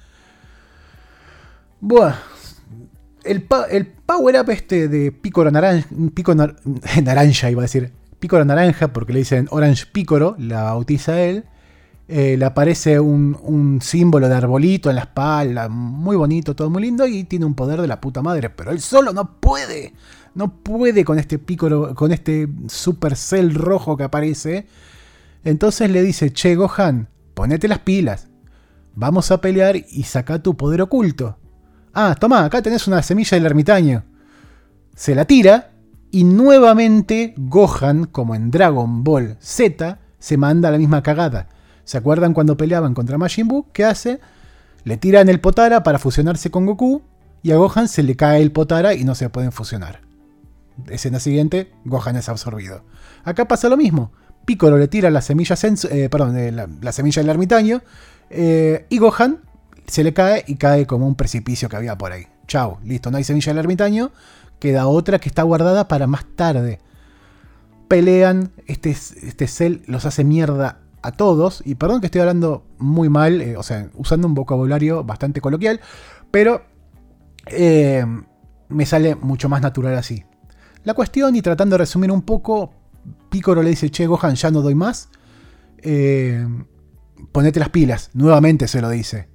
Buah. 1.79 2.15
El, 3.23 3.47
el 3.71 3.87
power 3.87 4.41
up 4.41 4.49
este 4.49 4.89
de 4.89 5.11
Picoro 5.13 5.49
naranja, 5.49 5.87
Pico 6.13 6.35
naranja 7.03 7.49
iba 7.49 7.61
a 7.61 7.63
decir, 7.63 7.93
Picoro 8.19 8.43
naranja 8.43 8.91
porque 8.91 9.13
le 9.13 9.19
dicen 9.19 9.47
Orange 9.49 9.85
Picoro, 9.91 10.35
la 10.37 10.63
bautiza 10.63 11.21
él. 11.21 11.45
Eh, 12.07 12.35
le 12.37 12.43
aparece 12.43 12.99
un, 12.99 13.37
un, 13.43 13.81
símbolo 13.81 14.27
de 14.27 14.35
arbolito 14.35 14.89
en 14.89 14.97
la 14.97 15.03
espalda, 15.03 15.69
muy 15.69 16.17
bonito, 16.17 16.53
todo 16.53 16.69
muy 16.69 16.81
lindo, 16.81 17.07
y 17.07 17.23
tiene 17.23 17.45
un 17.45 17.53
poder 17.53 17.79
de 17.79 17.87
la 17.87 18.01
puta 18.01 18.21
madre, 18.21 18.49
pero 18.49 18.71
él 18.71 18.81
solo 18.81 19.13
no 19.13 19.39
puede, 19.39 19.93
no 20.35 20.53
puede 20.53 21.05
con 21.05 21.17
este 21.17 21.39
Picoro, 21.39 21.95
con 21.95 22.11
este 22.11 22.49
supercell 22.67 23.53
rojo 23.53 23.95
que 23.95 24.03
aparece. 24.03 24.67
Entonces 25.45 25.89
le 25.89 26.01
dice, 26.01 26.33
che 26.33 26.55
Gohan, 26.55 27.07
ponete 27.33 27.69
las 27.69 27.79
pilas, 27.79 28.27
vamos 28.95 29.31
a 29.31 29.39
pelear 29.39 29.77
y 29.77 30.03
saca 30.03 30.43
tu 30.43 30.57
poder 30.57 30.81
oculto. 30.81 31.37
Ah, 31.93 32.15
toma, 32.19 32.43
acá 32.43 32.61
tenés 32.61 32.85
una 32.85 33.01
semilla 33.01 33.37
del 33.37 33.45
ermitaño. 33.45 34.03
Se 34.93 35.15
la 35.15 35.25
tira 35.25 35.71
y 36.11 36.25
nuevamente 36.25 37.33
Gohan, 37.37 38.05
como 38.05 38.35
en 38.35 38.51
Dragon 38.51 39.03
Ball 39.03 39.37
Z, 39.39 39.99
se 40.19 40.37
manda 40.37 40.69
la 40.69 40.77
misma 40.77 41.01
cagada. 41.01 41.47
¿Se 41.85 41.97
acuerdan 41.97 42.33
cuando 42.33 42.57
peleaban 42.57 42.93
contra 42.93 43.17
Majin 43.17 43.47
Buu? 43.47 43.65
¿Qué 43.73 43.83
hace? 43.83 44.19
Le 44.83 44.97
tiran 44.97 45.29
el 45.29 45.39
Potara 45.39 45.83
para 45.83 45.99
fusionarse 45.99 46.49
con 46.49 46.65
Goku 46.65 47.01
y 47.41 47.51
a 47.51 47.57
Gohan 47.57 47.87
se 47.87 48.03
le 48.03 48.15
cae 48.15 48.41
el 48.41 48.51
Potara 48.51 48.93
y 48.93 49.03
no 49.03 49.15
se 49.15 49.29
pueden 49.29 49.51
fusionar. 49.51 50.01
Escena 50.89 51.19
siguiente, 51.19 51.71
Gohan 51.85 52.15
es 52.15 52.29
absorbido. 52.29 52.83
Acá 53.23 53.47
pasa 53.47 53.69
lo 53.69 53.77
mismo. 53.77 54.11
Piccolo 54.45 54.77
le 54.77 54.87
tira 54.87 55.09
la 55.09 55.21
semilla, 55.21 55.55
eh, 55.61 56.09
perdón, 56.09 56.37
eh, 56.37 56.51
la, 56.51 56.91
semilla 56.91 57.21
del 57.21 57.29
ermitaño 57.29 57.81
eh, 58.29 58.85
y 58.89 58.97
Gohan 58.97 59.39
se 59.87 60.03
le 60.03 60.13
cae 60.13 60.43
y 60.47 60.55
cae 60.55 60.85
como 60.85 61.07
un 61.07 61.15
precipicio 61.15 61.69
que 61.69 61.75
había 61.75 61.97
por 61.97 62.11
ahí. 62.11 62.27
Chao, 62.47 62.79
listo, 62.83 63.11
no 63.11 63.17
hay 63.17 63.23
semilla 63.23 63.51
del 63.51 63.59
ermitaño. 63.59 64.11
Queda 64.59 64.87
otra 64.87 65.19
que 65.19 65.29
está 65.29 65.43
guardada 65.43 65.87
para 65.87 66.07
más 66.07 66.25
tarde. 66.35 66.79
Pelean, 67.89 68.51
este, 68.67 68.91
este 68.91 69.47
Cell 69.47 69.81
los 69.85 70.05
hace 70.05 70.23
mierda 70.23 70.82
a 71.03 71.11
todos. 71.11 71.61
Y 71.65 71.75
perdón 71.75 71.99
que 71.99 72.07
estoy 72.07 72.21
hablando 72.21 72.65
muy 72.79 73.09
mal, 73.09 73.41
eh, 73.41 73.57
o 73.57 73.63
sea, 73.63 73.89
usando 73.93 74.27
un 74.27 74.33
vocabulario 74.33 75.03
bastante 75.03 75.41
coloquial, 75.41 75.79
pero 76.31 76.63
eh, 77.45 78.05
me 78.69 78.85
sale 78.85 79.15
mucho 79.15 79.49
más 79.49 79.61
natural 79.61 79.95
así. 79.95 80.23
La 80.83 80.95
cuestión, 80.95 81.35
y 81.35 81.41
tratando 81.41 81.75
de 81.75 81.79
resumir 81.79 82.11
un 82.11 82.23
poco, 82.23 82.73
Picoro 83.29 83.61
le 83.61 83.69
dice, 83.69 83.91
che, 83.91 84.07
Gohan, 84.07 84.35
ya 84.35 84.49
no 84.49 84.61
doy 84.61 84.75
más. 84.75 85.09
Eh, 85.77 86.45
ponete 87.31 87.59
las 87.59 87.69
pilas, 87.69 88.09
nuevamente 88.13 88.67
se 88.67 88.81
lo 88.81 88.89
dice. 88.89 89.29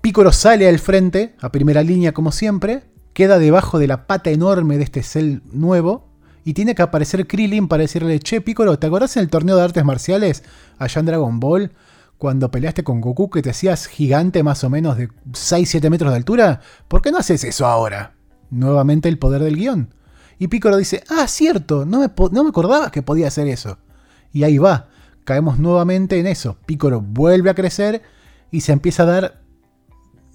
Picoro 0.00 0.32
sale 0.32 0.68
al 0.68 0.78
frente, 0.78 1.34
a 1.40 1.50
primera 1.50 1.82
línea 1.82 2.12
como 2.12 2.30
siempre, 2.30 2.84
queda 3.12 3.38
debajo 3.38 3.78
de 3.78 3.88
la 3.88 4.06
pata 4.06 4.30
enorme 4.30 4.76
de 4.76 4.84
este 4.84 5.02
cel 5.02 5.42
nuevo 5.50 6.15
y 6.46 6.54
tiene 6.54 6.76
que 6.76 6.82
aparecer 6.82 7.26
Krillin 7.26 7.66
para 7.66 7.82
decirle, 7.82 8.20
che, 8.20 8.40
Piccolo, 8.40 8.78
¿te 8.78 8.86
acordás 8.86 9.16
en 9.16 9.24
el 9.24 9.28
torneo 9.28 9.56
de 9.56 9.64
artes 9.64 9.84
marciales 9.84 10.44
allá 10.78 11.00
en 11.00 11.06
Dragon 11.06 11.40
Ball? 11.40 11.72
Cuando 12.18 12.52
peleaste 12.52 12.84
con 12.84 13.00
Goku 13.00 13.28
que 13.30 13.42
te 13.42 13.50
hacías 13.50 13.86
gigante 13.86 14.44
más 14.44 14.62
o 14.62 14.70
menos 14.70 14.96
de 14.96 15.08
6-7 15.08 15.90
metros 15.90 16.12
de 16.12 16.18
altura? 16.18 16.60
¿Por 16.86 17.02
qué 17.02 17.10
no 17.10 17.18
haces 17.18 17.42
eso 17.42 17.66
ahora? 17.66 18.14
Nuevamente 18.50 19.08
el 19.08 19.18
poder 19.18 19.42
del 19.42 19.56
guion. 19.56 19.92
Y 20.38 20.46
Piccolo 20.46 20.76
dice, 20.76 21.02
ah, 21.08 21.26
cierto, 21.26 21.84
no 21.84 21.98
me, 21.98 22.12
no 22.30 22.44
me 22.44 22.50
acordaba 22.50 22.92
que 22.92 23.02
podía 23.02 23.26
hacer 23.26 23.48
eso. 23.48 23.78
Y 24.32 24.44
ahí 24.44 24.58
va, 24.58 24.86
caemos 25.24 25.58
nuevamente 25.58 26.20
en 26.20 26.28
eso. 26.28 26.58
Piccolo 26.64 27.00
vuelve 27.00 27.50
a 27.50 27.54
crecer 27.54 28.02
y 28.52 28.60
se 28.60 28.70
empieza 28.70 29.02
a 29.02 29.06
dar 29.06 29.40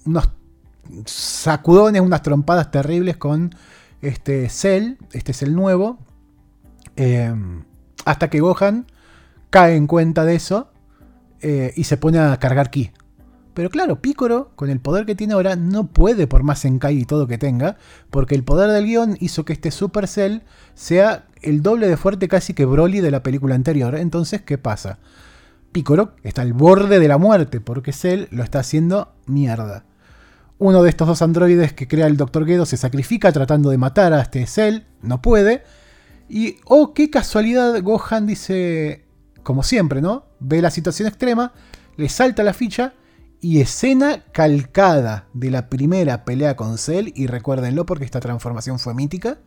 unos 0.04 0.28
sacudones, 1.06 2.02
unas 2.02 2.20
trompadas 2.20 2.70
terribles 2.70 3.16
con 3.16 3.54
este 4.02 4.48
Cell, 4.48 4.96
este 5.12 5.32
Cell 5.32 5.54
nuevo, 5.54 5.98
em, 6.96 7.64
hasta 8.04 8.28
que 8.28 8.40
Gohan 8.40 8.86
cae 9.50 9.76
en 9.76 9.86
cuenta 9.86 10.24
de 10.24 10.34
eso 10.34 10.70
eh, 11.40 11.72
y 11.76 11.84
se 11.84 11.96
pone 11.96 12.18
a 12.18 12.36
cargar 12.38 12.70
ki. 12.70 12.90
Pero 13.54 13.68
claro, 13.68 14.00
Piccolo, 14.00 14.50
con 14.54 14.70
el 14.70 14.80
poder 14.80 15.04
que 15.04 15.14
tiene 15.14 15.34
ahora, 15.34 15.56
no 15.56 15.86
puede 15.88 16.26
por 16.26 16.42
más 16.42 16.64
Enkai 16.64 16.98
y 16.98 17.04
todo 17.04 17.26
que 17.26 17.36
tenga, 17.36 17.76
porque 18.10 18.34
el 18.34 18.44
poder 18.44 18.70
del 18.70 18.86
guion 18.86 19.16
hizo 19.20 19.44
que 19.44 19.52
este 19.52 19.70
Super 19.70 20.08
Cell 20.08 20.38
sea 20.74 21.26
el 21.42 21.62
doble 21.62 21.86
de 21.88 21.96
fuerte 21.96 22.28
casi 22.28 22.54
que 22.54 22.64
Broly 22.64 23.00
de 23.00 23.10
la 23.10 23.22
película 23.22 23.54
anterior. 23.54 23.94
Entonces, 23.96 24.40
¿qué 24.40 24.56
pasa? 24.56 24.98
Piccolo 25.70 26.12
está 26.22 26.42
al 26.42 26.54
borde 26.54 26.98
de 26.98 27.08
la 27.08 27.18
muerte, 27.18 27.60
porque 27.60 27.92
Cell 27.92 28.26
lo 28.30 28.42
está 28.42 28.60
haciendo 28.60 29.12
mierda. 29.26 29.84
Uno 30.64 30.84
de 30.84 30.90
estos 30.90 31.08
dos 31.08 31.22
androides 31.22 31.72
que 31.72 31.88
crea 31.88 32.06
el 32.06 32.16
Dr. 32.16 32.46
Gedo 32.46 32.66
se 32.66 32.76
sacrifica 32.76 33.32
tratando 33.32 33.70
de 33.70 33.78
matar 33.78 34.12
a 34.12 34.22
este 34.22 34.46
Cell, 34.46 34.82
no 35.00 35.20
puede. 35.20 35.64
Y, 36.28 36.58
oh, 36.66 36.94
qué 36.94 37.10
casualidad, 37.10 37.82
Gohan 37.82 38.28
dice, 38.28 39.04
como 39.42 39.64
siempre, 39.64 40.00
¿no? 40.00 40.26
Ve 40.38 40.62
la 40.62 40.70
situación 40.70 41.08
extrema, 41.08 41.52
le 41.96 42.08
salta 42.08 42.44
la 42.44 42.54
ficha 42.54 42.94
y 43.40 43.60
escena 43.60 44.22
calcada 44.30 45.26
de 45.32 45.50
la 45.50 45.68
primera 45.68 46.24
pelea 46.24 46.54
con 46.54 46.78
Cell, 46.78 47.08
y 47.12 47.26
recuérdenlo 47.26 47.84
porque 47.84 48.04
esta 48.04 48.20
transformación 48.20 48.78
fue 48.78 48.94
mítica. 48.94 49.38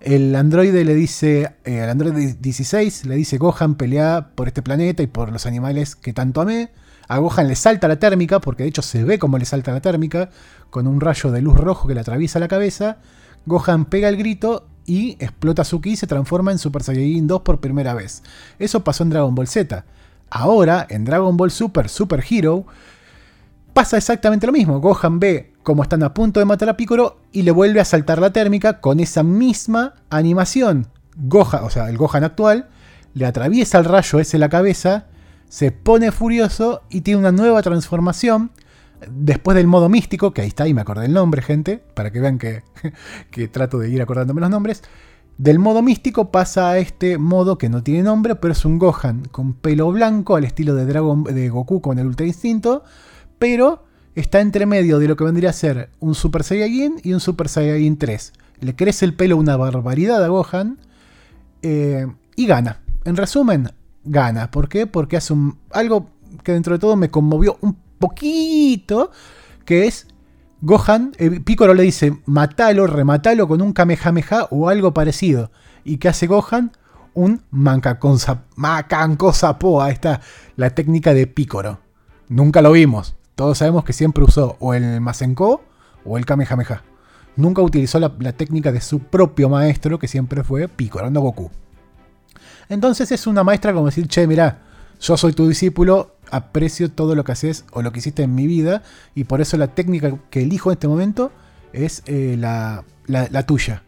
El 0.00 0.34
androide 0.34 0.84
le 0.84 0.96
dice, 0.96 1.54
el 1.62 1.74
eh, 1.74 1.88
androide 1.88 2.36
16 2.40 3.06
le 3.06 3.14
dice, 3.14 3.38
Gohan 3.38 3.76
pelea 3.76 4.32
por 4.34 4.48
este 4.48 4.62
planeta 4.62 5.04
y 5.04 5.06
por 5.06 5.30
los 5.30 5.46
animales 5.46 5.94
que 5.94 6.12
tanto 6.12 6.40
amé. 6.40 6.72
A 7.08 7.18
Gohan 7.18 7.48
le 7.48 7.56
salta 7.56 7.88
la 7.88 7.96
térmica, 7.96 8.40
porque 8.40 8.62
de 8.62 8.68
hecho 8.68 8.82
se 8.82 9.04
ve 9.04 9.18
como 9.18 9.38
le 9.38 9.44
salta 9.44 9.72
la 9.72 9.80
térmica, 9.80 10.30
con 10.70 10.86
un 10.86 11.00
rayo 11.00 11.30
de 11.30 11.42
luz 11.42 11.56
rojo 11.56 11.88
que 11.88 11.94
le 11.94 12.00
atraviesa 12.00 12.38
la 12.38 12.48
cabeza. 12.48 12.98
Gohan 13.46 13.86
pega 13.86 14.08
el 14.08 14.16
grito 14.16 14.66
y 14.86 15.16
explota 15.20 15.64
su 15.64 15.80
ki 15.80 15.90
y 15.90 15.96
se 15.96 16.06
transforma 16.06 16.52
en 16.52 16.58
Super 16.58 16.82
Saiyajin 16.82 17.26
2 17.26 17.42
por 17.42 17.60
primera 17.60 17.94
vez. 17.94 18.22
Eso 18.58 18.84
pasó 18.84 19.02
en 19.02 19.10
Dragon 19.10 19.34
Ball 19.34 19.48
Z. 19.48 19.84
Ahora, 20.30 20.86
en 20.88 21.04
Dragon 21.04 21.36
Ball 21.36 21.50
Super 21.50 21.88
Super 21.88 22.24
Hero, 22.28 22.66
pasa 23.72 23.96
exactamente 23.96 24.46
lo 24.46 24.52
mismo. 24.52 24.80
Gohan 24.80 25.20
ve 25.20 25.52
cómo 25.62 25.82
están 25.82 26.02
a 26.02 26.14
punto 26.14 26.40
de 26.40 26.46
matar 26.46 26.68
a 26.68 26.76
Piccolo 26.76 27.18
y 27.32 27.42
le 27.42 27.50
vuelve 27.50 27.80
a 27.80 27.84
saltar 27.84 28.20
la 28.20 28.32
térmica 28.32 28.80
con 28.80 29.00
esa 29.00 29.22
misma 29.22 29.94
animación. 30.10 30.88
O 31.30 31.70
sea, 31.70 31.88
el 31.88 31.98
Gohan 31.98 32.24
actual, 32.24 32.68
le 33.14 33.26
atraviesa 33.26 33.78
el 33.78 33.84
rayo 33.84 34.18
ese 34.18 34.38
la 34.38 34.48
cabeza 34.48 35.06
se 35.52 35.70
pone 35.70 36.12
furioso 36.12 36.80
y 36.88 37.02
tiene 37.02 37.20
una 37.20 37.30
nueva 37.30 37.60
transformación. 37.60 38.52
Después 39.06 39.54
del 39.54 39.66
modo 39.66 39.90
místico, 39.90 40.32
que 40.32 40.40
ahí 40.40 40.48
está, 40.48 40.66
y 40.66 40.72
me 40.72 40.80
acordé 40.80 41.04
el 41.04 41.12
nombre, 41.12 41.42
gente, 41.42 41.84
para 41.92 42.10
que 42.10 42.20
vean 42.20 42.38
que, 43.30 43.48
trato 43.48 43.78
de 43.78 43.90
ir 43.90 44.00
acordándome 44.00 44.40
los 44.40 44.48
nombres. 44.48 44.82
Del 45.36 45.58
modo 45.58 45.82
místico 45.82 46.30
pasa 46.30 46.70
a 46.70 46.78
este 46.78 47.18
modo 47.18 47.58
que 47.58 47.68
no 47.68 47.82
tiene 47.82 48.02
nombre, 48.02 48.34
pero 48.36 48.52
es 48.52 48.64
un 48.64 48.78
Gohan 48.78 49.26
con 49.26 49.52
pelo 49.52 49.92
blanco 49.92 50.36
al 50.36 50.44
estilo 50.44 50.74
de, 50.74 50.86
Dragon, 50.86 51.22
de 51.22 51.50
Goku 51.50 51.82
con 51.82 51.98
el 51.98 52.06
Ultra 52.06 52.24
Instinto, 52.24 52.82
pero 53.38 53.84
está 54.14 54.40
entre 54.40 54.64
medio 54.64 55.00
de 55.00 55.06
lo 55.06 55.16
que 55.16 55.24
vendría 55.24 55.50
a 55.50 55.52
ser 55.52 55.90
un 56.00 56.14
Super 56.14 56.44
Saiyajin 56.44 56.94
y 57.04 57.12
un 57.12 57.20
Super 57.20 57.50
Saiyajin 57.50 57.98
3. 57.98 58.32
Le 58.60 58.74
crece 58.74 59.04
el 59.04 59.12
pelo 59.12 59.36
una 59.36 59.58
barbaridad 59.58 60.24
a 60.24 60.28
Gohan 60.28 60.78
eh, 61.60 62.06
y 62.36 62.46
gana. 62.46 62.80
En 63.04 63.16
resumen, 63.16 63.68
gana. 64.04 64.50
¿Por 64.50 64.68
qué? 64.68 64.86
Porque 64.86 65.16
hace 65.16 65.32
un, 65.32 65.58
algo 65.70 66.08
que 66.42 66.52
dentro 66.52 66.74
de 66.74 66.78
todo 66.78 66.96
me 66.96 67.10
conmovió 67.10 67.58
un 67.60 67.76
poquito, 67.98 69.10
que 69.64 69.86
es 69.86 70.06
Gohan, 70.60 71.12
eh, 71.18 71.40
Piccolo 71.40 71.74
le 71.74 71.82
dice, 71.82 72.18
matalo, 72.24 72.86
rematalo 72.86 73.48
con 73.48 73.60
un 73.62 73.72
Kamehameha 73.72 74.46
o 74.50 74.68
algo 74.68 74.94
parecido. 74.94 75.50
¿Y 75.84 75.96
qué 75.98 76.08
hace 76.08 76.26
Gohan? 76.26 76.72
Un 77.14 77.42
Macanco 77.50 78.16
Sapoa. 79.32 79.90
Esta 79.90 80.20
la 80.56 80.70
técnica 80.70 81.14
de 81.14 81.26
Piccolo. 81.26 81.80
Nunca 82.28 82.62
lo 82.62 82.72
vimos. 82.72 83.16
Todos 83.34 83.58
sabemos 83.58 83.84
que 83.84 83.92
siempre 83.92 84.22
usó 84.22 84.56
o 84.60 84.74
el 84.74 85.00
Masenko 85.00 85.62
o 86.04 86.16
el 86.16 86.26
Kamehameha. 86.26 86.82
Nunca 87.34 87.62
utilizó 87.62 87.98
la, 87.98 88.12
la 88.20 88.32
técnica 88.32 88.72
de 88.72 88.80
su 88.80 89.00
propio 89.00 89.48
maestro, 89.48 89.98
que 89.98 90.06
siempre 90.06 90.44
fue 90.44 90.68
Piccolo, 90.68 91.10
no 91.10 91.20
Goku. 91.22 91.50
Entonces 92.68 93.12
es 93.12 93.26
una 93.26 93.44
maestra 93.44 93.72
como 93.72 93.86
decir, 93.86 94.06
che, 94.08 94.26
mira, 94.26 94.60
yo 95.00 95.16
soy 95.16 95.32
tu 95.32 95.48
discípulo, 95.48 96.14
aprecio 96.30 96.90
todo 96.90 97.14
lo 97.14 97.24
que 97.24 97.32
haces 97.32 97.64
o 97.72 97.82
lo 97.82 97.92
que 97.92 97.98
hiciste 97.98 98.22
en 98.22 98.34
mi 98.34 98.46
vida 98.46 98.82
y 99.14 99.24
por 99.24 99.40
eso 99.40 99.56
la 99.56 99.68
técnica 99.68 100.16
que 100.30 100.42
elijo 100.42 100.70
en 100.70 100.74
este 100.74 100.88
momento 100.88 101.30
es 101.72 102.02
eh, 102.06 102.36
la, 102.38 102.84
tuya. 103.46 103.82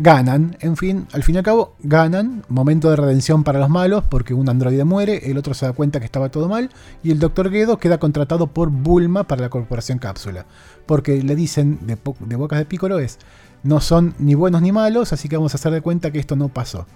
Ganan, 0.00 0.56
en 0.60 0.76
fin, 0.76 1.08
al 1.12 1.24
fin 1.24 1.34
y 1.34 1.38
al 1.38 1.44
cabo, 1.44 1.74
ganan. 1.80 2.44
Momento 2.48 2.88
de 2.88 2.94
redención 2.94 3.42
para 3.42 3.58
los 3.58 3.68
malos 3.68 4.04
porque 4.08 4.32
un 4.32 4.48
androide 4.48 4.84
muere, 4.84 5.28
el 5.28 5.36
otro 5.36 5.54
se 5.54 5.66
da 5.66 5.72
cuenta 5.72 5.98
que 5.98 6.06
estaba 6.06 6.28
todo 6.30 6.48
mal 6.48 6.70
y 7.02 7.10
el 7.10 7.18
Dr. 7.18 7.50
Gedo 7.50 7.78
queda 7.78 7.98
contratado 7.98 8.46
por 8.46 8.70
Bulma 8.70 9.24
para 9.24 9.42
la 9.42 9.48
corporación 9.48 9.98
Cápsula. 9.98 10.46
Porque 10.86 11.20
le 11.22 11.34
dicen 11.34 11.80
de, 11.82 11.98
de 12.20 12.36
bocas 12.36 12.60
de 12.60 12.64
Piccolo 12.64 13.00
es, 13.00 13.18
no 13.64 13.80
son 13.80 14.14
ni 14.20 14.36
buenos 14.36 14.62
ni 14.62 14.70
malos, 14.70 15.12
así 15.12 15.28
que 15.28 15.36
vamos 15.36 15.54
a 15.54 15.56
hacer 15.56 15.72
de 15.72 15.80
cuenta 15.80 16.12
que 16.12 16.20
esto 16.20 16.36
no 16.36 16.48
pasó. 16.48 16.86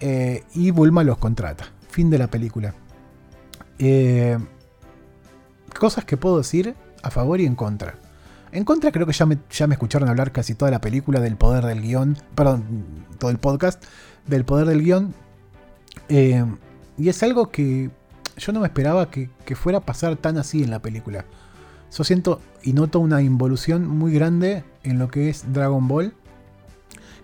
Eh, 0.00 0.44
y 0.54 0.70
Bulma 0.70 1.04
los 1.04 1.18
contrata. 1.18 1.66
Fin 1.88 2.10
de 2.10 2.18
la 2.18 2.28
película. 2.28 2.74
Eh, 3.78 4.38
cosas 5.78 6.04
que 6.04 6.16
puedo 6.16 6.38
decir 6.38 6.74
a 7.02 7.10
favor 7.10 7.40
y 7.40 7.46
en 7.46 7.54
contra. 7.54 7.94
En 8.52 8.64
contra 8.64 8.92
creo 8.92 9.06
que 9.06 9.12
ya 9.12 9.26
me, 9.26 9.38
escucharon 9.74 10.08
hablar 10.08 10.32
casi 10.32 10.54
toda 10.54 10.70
la 10.70 10.80
película 10.80 11.20
del 11.20 11.36
poder 11.36 11.64
del 11.64 11.82
guion, 11.82 12.16
perdón, 12.34 12.64
todo 13.18 13.30
el 13.30 13.38
podcast 13.38 13.84
del 14.26 14.44
poder 14.44 14.66
del 14.66 14.82
guion. 14.82 15.14
Eh, 16.08 16.44
y 16.96 17.08
es 17.08 17.22
algo 17.22 17.50
que 17.50 17.90
yo 18.36 18.52
no 18.52 18.60
me 18.60 18.66
esperaba 18.66 19.10
que, 19.10 19.28
fuera 19.54 19.78
a 19.78 19.80
pasar 19.80 20.16
tan 20.16 20.38
así 20.38 20.62
en 20.62 20.70
la 20.70 20.80
película. 20.80 21.24
Yo 21.96 22.04
siento 22.04 22.40
y 22.62 22.72
noto 22.72 23.00
una 23.00 23.22
involución 23.22 23.86
muy 23.86 24.12
grande 24.12 24.64
en 24.82 24.98
lo 24.98 25.08
que 25.08 25.28
es 25.28 25.52
Dragon 25.52 25.86
Ball. 25.88 26.14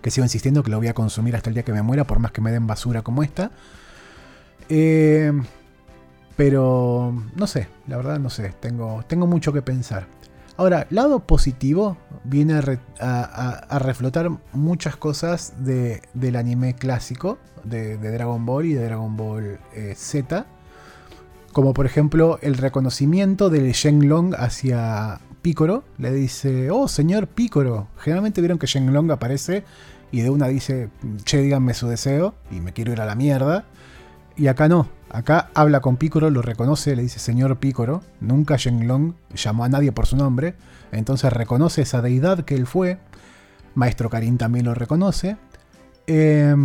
Que 0.03 0.11
sigo 0.11 0.25
insistiendo 0.25 0.61
que 0.61 0.69
lo 0.69 0.77
voy 0.77 0.87
a 0.87 0.93
consumir 0.93 1.35
hasta 1.35 1.49
el 1.49 1.55
día 1.55 1.63
que 1.63 1.73
me 1.73 1.81
muera, 1.81 2.05
por 2.05 2.19
más 2.19 2.31
que 2.31 2.41
me 2.41 2.51
den 2.51 2.67
basura 2.67 3.01
como 3.01 3.23
esta. 3.23 3.49
Eh, 4.69 5.31
pero 6.35 7.15
no 7.35 7.47
sé, 7.47 7.67
la 7.87 7.97
verdad 7.97 8.19
no 8.19 8.29
sé, 8.29 8.53
tengo, 8.59 9.03
tengo 9.07 9.25
mucho 9.25 9.51
que 9.51 9.61
pensar. 9.61 10.07
Ahora, 10.55 10.85
lado 10.91 11.21
positivo, 11.21 11.97
viene 12.23 12.61
a, 12.99 13.79
reflotar 13.79 14.29
muchas 14.51 14.95
cosas 14.95 15.53
del 15.63 16.35
anime 16.35 16.75
clásico, 16.75 17.39
de, 17.63 17.97
Dragon 17.97 18.45
Ball 18.45 18.65
y 18.67 18.73
de 18.73 18.85
Dragon 18.85 19.17
Ball 19.17 19.59
eh, 19.73 19.93
Z. 19.95 20.45
Como 21.53 21.73
por 21.73 21.85
ejemplo 21.85 22.39
el 22.41 22.55
reconocimiento 22.55 23.49
del 23.49 23.71
Shenlong 23.71 24.35
hacia 24.35 25.19
Picoro. 25.41 25.83
Le 25.97 26.11
dice, 26.11 26.71
oh 26.71 26.87
señor 26.87 27.27
Picoro. 27.27 27.87
Generalmente 27.97 28.41
vieron 28.41 28.57
que 28.57 28.67
Shenlong 28.67 29.11
aparece 29.11 29.63
y 30.13 30.21
de 30.21 30.29
una 30.29 30.47
dice, 30.47 30.91
che, 31.23 31.41
díganme 31.41 31.73
su 31.73 31.87
deseo 31.87 32.35
y 32.51 32.61
me 32.61 32.71
quiero 32.71 32.91
ir 32.93 33.01
a 33.01 33.05
la 33.07 33.15
mierda. 33.15 33.65
Y 34.35 34.45
acá 34.45 34.67
no, 34.67 34.87
acá 35.09 35.49
habla 35.55 35.79
con 35.79 35.97
Picoro, 35.97 36.29
lo 36.29 36.43
reconoce, 36.43 36.95
le 36.95 37.01
dice 37.01 37.17
señor 37.17 37.57
Picoro. 37.57 38.03
Nunca 38.21 38.55
Shenlong 38.55 39.15
llamó 39.33 39.63
a 39.63 39.69
nadie 39.69 39.91
por 39.91 40.05
su 40.05 40.15
nombre. 40.15 40.53
Entonces 40.91 41.33
reconoce 41.33 41.81
esa 41.81 42.03
deidad 42.03 42.45
que 42.45 42.53
él 42.53 42.67
fue. 42.67 42.99
Maestro 43.73 44.11
Karin 44.11 44.37
también 44.37 44.65
lo 44.65 44.75
reconoce. 44.75 45.35
Eh, 46.05 46.55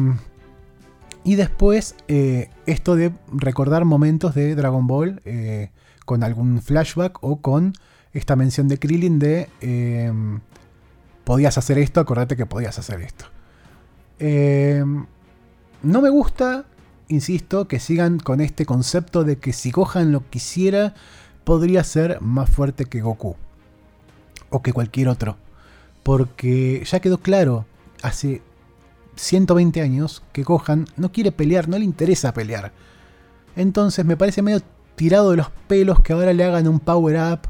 y 1.25 1.37
después, 1.37 1.95
eh, 2.09 2.51
esto 2.67 2.97
de 2.97 3.13
recordar 3.33 3.87
momentos 3.87 4.35
de 4.35 4.57
Dragon 4.57 4.87
Ball 4.87 5.23
eh, 5.25 5.71
con 6.05 6.23
algún 6.23 6.61
flashback 6.61 7.17
o 7.23 7.41
con 7.41 7.73
esta 8.13 8.37
mención 8.37 8.69
de 8.69 8.79
Krillin 8.79 9.19
de 9.19 9.49
em, 9.63 10.41
podías 11.25 11.57
hacer 11.57 11.79
esto, 11.79 12.01
acordate 12.01 12.37
que 12.37 12.45
podías 12.45 12.79
hacer 12.79 13.01
esto. 13.01 13.38
Em, 14.19 15.07
no 15.83 16.03
me 16.03 16.11
gusta, 16.11 16.67
insisto, 17.09 17.69
que 17.69 17.79
sigan 17.79 18.19
con 18.19 18.41
este 18.41 18.67
concepto 18.67 19.25
de 19.25 19.39
que 19.39 19.53
si 19.53 19.71
Gohan 19.71 20.13
lo 20.13 20.29
quisiera, 20.29 20.95
podría 21.45 21.85
ser 21.85 22.21
más 22.21 22.51
fuerte 22.51 22.85
que 22.85 23.01
Goku. 23.01 23.37
O 24.51 24.63
que 24.63 24.73
cualquier 24.73 25.09
otro. 25.09 25.37
Porque 26.03 26.83
ya 26.85 27.01
quedó 27.01 27.19
claro 27.19 27.67
hace 28.03 28.43
120 29.17 29.81
años 29.81 30.23
que 30.33 30.43
Gohan 30.43 30.87
no 30.97 31.13
quiere 31.13 31.33
pelear, 31.33 31.69
no 31.69 31.79
le 31.79 31.85
interesa 31.85 32.33
pelear. 32.33 32.73
Entonces 33.57 34.05
me 34.05 34.17
parece 34.17 34.43
medio 34.43 34.63
tirado 34.95 35.31
de 35.31 35.37
los 35.37 35.51
pelos 35.69 36.01
que 36.01 36.13
ahora 36.13 36.33
le 36.33 36.45
hagan 36.45 36.69
un 36.69 36.81
power 36.81 37.33
up 37.33 37.41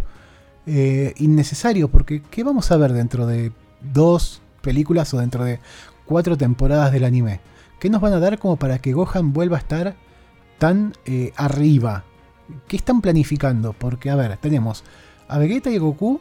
eh, 0.66 1.14
innecesario, 1.16 1.88
porque 1.88 2.22
¿qué 2.30 2.44
vamos 2.44 2.70
a 2.70 2.76
ver 2.76 2.92
dentro 2.92 3.26
de 3.26 3.52
dos 3.80 4.42
películas 4.60 5.14
o 5.14 5.18
dentro 5.18 5.44
de 5.44 5.60
cuatro 6.08 6.36
temporadas 6.36 6.90
del 6.90 7.04
anime? 7.04 7.40
¿Qué 7.78 7.90
nos 7.90 8.00
van 8.00 8.14
a 8.14 8.18
dar 8.18 8.38
como 8.38 8.56
para 8.56 8.78
que 8.78 8.94
Gohan 8.94 9.32
vuelva 9.32 9.58
a 9.58 9.60
estar 9.60 9.94
tan 10.58 10.94
eh, 11.04 11.32
arriba? 11.36 12.04
¿Qué 12.66 12.76
están 12.76 13.00
planificando? 13.00 13.74
Porque, 13.74 14.10
a 14.10 14.16
ver, 14.16 14.36
tenemos 14.38 14.82
a 15.28 15.38
Vegeta 15.38 15.70
y 15.70 15.78
Goku 15.78 16.20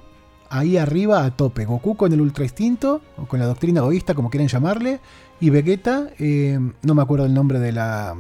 ahí 0.49 0.77
arriba 0.77 1.23
a 1.23 1.31
tope. 1.31 1.65
Goku 1.65 1.95
con 1.95 2.11
el 2.11 2.21
Ultra 2.21 2.43
Instinto, 2.43 3.01
o 3.17 3.25
con 3.25 3.39
la 3.39 3.45
doctrina 3.45 3.79
egoísta, 3.79 4.13
como 4.13 4.29
quieran 4.29 4.49
llamarle, 4.49 4.99
y 5.39 5.49
Vegeta, 5.49 6.09
eh, 6.19 6.59
no 6.81 6.95
me 6.95 7.01
acuerdo 7.01 7.25
el 7.25 7.33
nombre 7.33 7.59
de 7.59 7.71
la, 7.71 8.15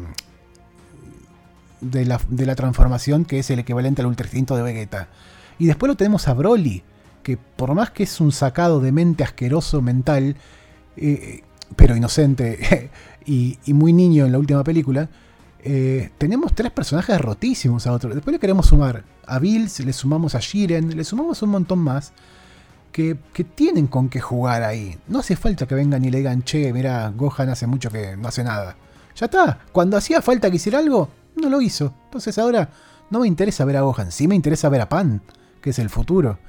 de 1.81 2.05
la, 2.45 2.55
transformación, 2.55 3.25
que 3.25 3.39
es 3.39 3.49
el 3.49 3.59
equivalente 3.59 4.01
al 4.01 4.07
Ultra 4.07 4.25
Instinto 4.25 4.55
de 4.55 4.63
Vegeta. 4.63 5.09
Y 5.59 5.67
después 5.67 5.89
lo 5.89 5.97
tenemos 5.97 6.27
a 6.27 6.33
Broly, 6.33 6.83
que 7.23 7.37
por 7.37 7.73
más 7.75 7.91
que 7.91 8.03
es 8.03 8.21
un 8.21 8.31
sacado 8.31 8.79
de 8.79 8.91
mente 8.91 9.23
asqueroso 9.23 9.81
mental, 9.81 10.37
eh, 10.95 11.43
pero 11.75 11.95
inocente 11.95 12.89
y, 13.25 13.57
muy 13.67 13.93
niño 13.93 14.25
en 14.25 14.31
la 14.31 14.39
última 14.39 14.63
película, 14.63 15.09
eh, 15.59 16.11
tenemos 16.17 16.53
tres 16.53 16.71
personajes 16.71 17.19
rotísimos 17.19 17.87
a 17.87 17.93
otro. 17.93 18.13
Después 18.13 18.31
le 18.31 18.39
queremos 18.39 18.67
sumar 18.67 19.03
a 19.25 19.39
Bills, 19.39 19.79
le 19.81 19.93
sumamos 19.93 20.35
a 20.35 20.39
Jiren, 20.39 20.95
le 20.95 21.03
sumamos 21.03 21.41
un 21.41 21.49
montón 21.49 21.79
más 21.79 22.13
que, 22.91 23.43
tienen 23.43 23.87
con 23.87 24.09
qué 24.09 24.19
jugar 24.19 24.63
ahí. 24.63 24.97
No 25.07 25.19
hace 25.19 25.35
falta 25.35 25.67
que 25.67 25.75
vengan 25.75 26.03
y 26.03 26.09
le 26.09 26.19
digan, 26.19 26.43
che, 26.43 26.73
mira, 26.73 27.11
Gohan 27.15 27.49
hace 27.49 27.67
mucho 27.67 27.91
que 27.91 28.17
no 28.17 28.27
hace 28.27 28.43
nada. 28.43 28.75
Ya 29.15 29.25
está, 29.25 29.59
cuando 29.71 29.97
hacía 29.97 30.21
falta 30.21 30.49
que 30.49 30.55
hiciera 30.55 30.79
algo, 30.79 31.09
no 31.35 31.49
lo 31.49 31.61
hizo. 31.61 31.93
Entonces 32.05 32.37
ahora 32.37 32.69
no 33.09 33.19
me 33.19 33.27
interesa 33.27 33.65
ver 33.65 33.77
a 33.77 33.81
Gohan, 33.81 34.11
sí 34.11 34.27
me 34.27 34.35
interesa 34.35 34.69
ver 34.69 34.81
a 34.81 34.89
Pan, 34.89 35.21
que 35.61 35.71
es 35.71 35.79
el 35.79 35.89
futuro. 35.89 36.39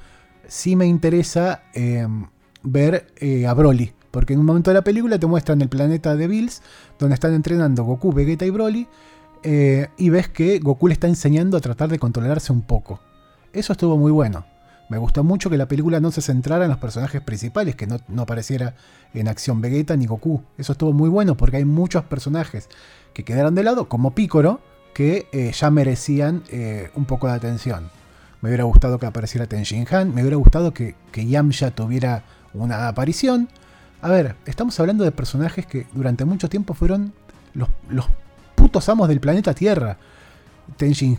Sí 0.47 0.77
me 0.77 0.87
interesa 0.87 1.65
em, 1.75 2.27
ver 2.63 3.13
eh, 3.17 3.47
a 3.47 3.53
Broly, 3.53 3.93
porque 4.11 4.35
en 4.35 4.41
un 4.41 4.47
momento 4.47 4.71
de 4.71 4.75
la 4.75 4.83
película 4.83 5.19
te 5.19 5.27
muestran 5.27 5.61
el 5.61 5.69
planeta 5.69 6.17
de 6.17 6.27
Bills, 6.27 6.63
donde 6.99 7.15
están 7.15 7.35
entrenando 7.35 7.85
Goku, 7.85 8.13
Vegeta 8.13 8.47
y 8.47 8.51
Broly, 8.51 8.89
eh, 9.43 9.89
y 9.97 10.11
ves 10.11 10.29
que 10.29 10.59
Goku 10.59 10.89
le 10.89 10.95
está 10.95 11.07
enseñando 11.07 11.57
a 11.57 11.61
tratar 11.61 11.89
de 11.89 11.99
controlarse 11.99 12.53
un 12.53 12.63
poco. 12.63 13.01
Eso 13.53 13.73
estuvo 13.73 13.97
muy 13.97 14.13
bueno. 14.13 14.45
Me 14.89 14.97
gustó 14.97 15.23
mucho 15.23 15.51
que 15.51 15.59
la 15.59 15.69
película 15.69 16.01
no 16.01 16.11
se 16.11 16.23
centrara 16.23 16.65
en 16.65 16.71
los 16.71 16.79
personajes 16.79 17.21
principales, 17.21 17.77
que 17.77 17.87
no, 17.87 18.23
apareciera 18.23 18.75
en 19.13 19.29
acción 19.29 19.61
Vegeta 19.61 19.97
ni 19.97 20.07
Goku. 20.07 20.43
Eso 20.57 20.73
estuvo 20.73 20.93
muy 20.93 21.11
bueno 21.11 21.37
porque 21.37 21.59
hay 21.59 21.67
muchos 21.67 22.05
personajes 22.05 22.69
que 23.13 23.25
quedaron 23.25 23.55
de 23.55 23.65
lado, 23.65 23.89
como 23.89 24.15
Piccolo, 24.15 24.61
que 24.95 25.27
eh, 25.33 25.53
ya 25.53 25.71
merecían 25.71 26.43
eh, 26.51 26.91
un 26.95 27.05
poco 27.05 27.27
de 27.27 27.35
atención. 27.35 27.91
Me 28.41 28.49
hubiera 28.49 28.65
gustado 28.65 28.99
que 28.99 29.07
apareciera 29.07 29.47
Tenshin 29.47 29.87
Han, 29.91 30.15
me 30.15 30.23
hubiera 30.23 30.37
gustado 30.37 30.73
que, 30.73 30.95
que 31.13 31.27
Yamcha 31.27 31.71
tuviera 31.71 32.25
una 32.55 32.89
aparición. 32.89 33.49
A 34.01 34.09
ver, 34.09 34.37
estamos 34.47 34.79
hablando 34.79 35.05
de 35.05 35.13
personajes 35.13 35.67
que 35.67 35.87
durante 35.93 36.25
mucho 36.25 36.49
tiempo 36.49 36.75
fueron 36.75 37.13
los, 37.55 37.69
los 37.89 38.07
putos 38.55 38.89
amos 38.89 39.09
del 39.09 39.21
planeta 39.21 39.55
Tierra. 39.55 39.99
Tenshin, 40.77 41.19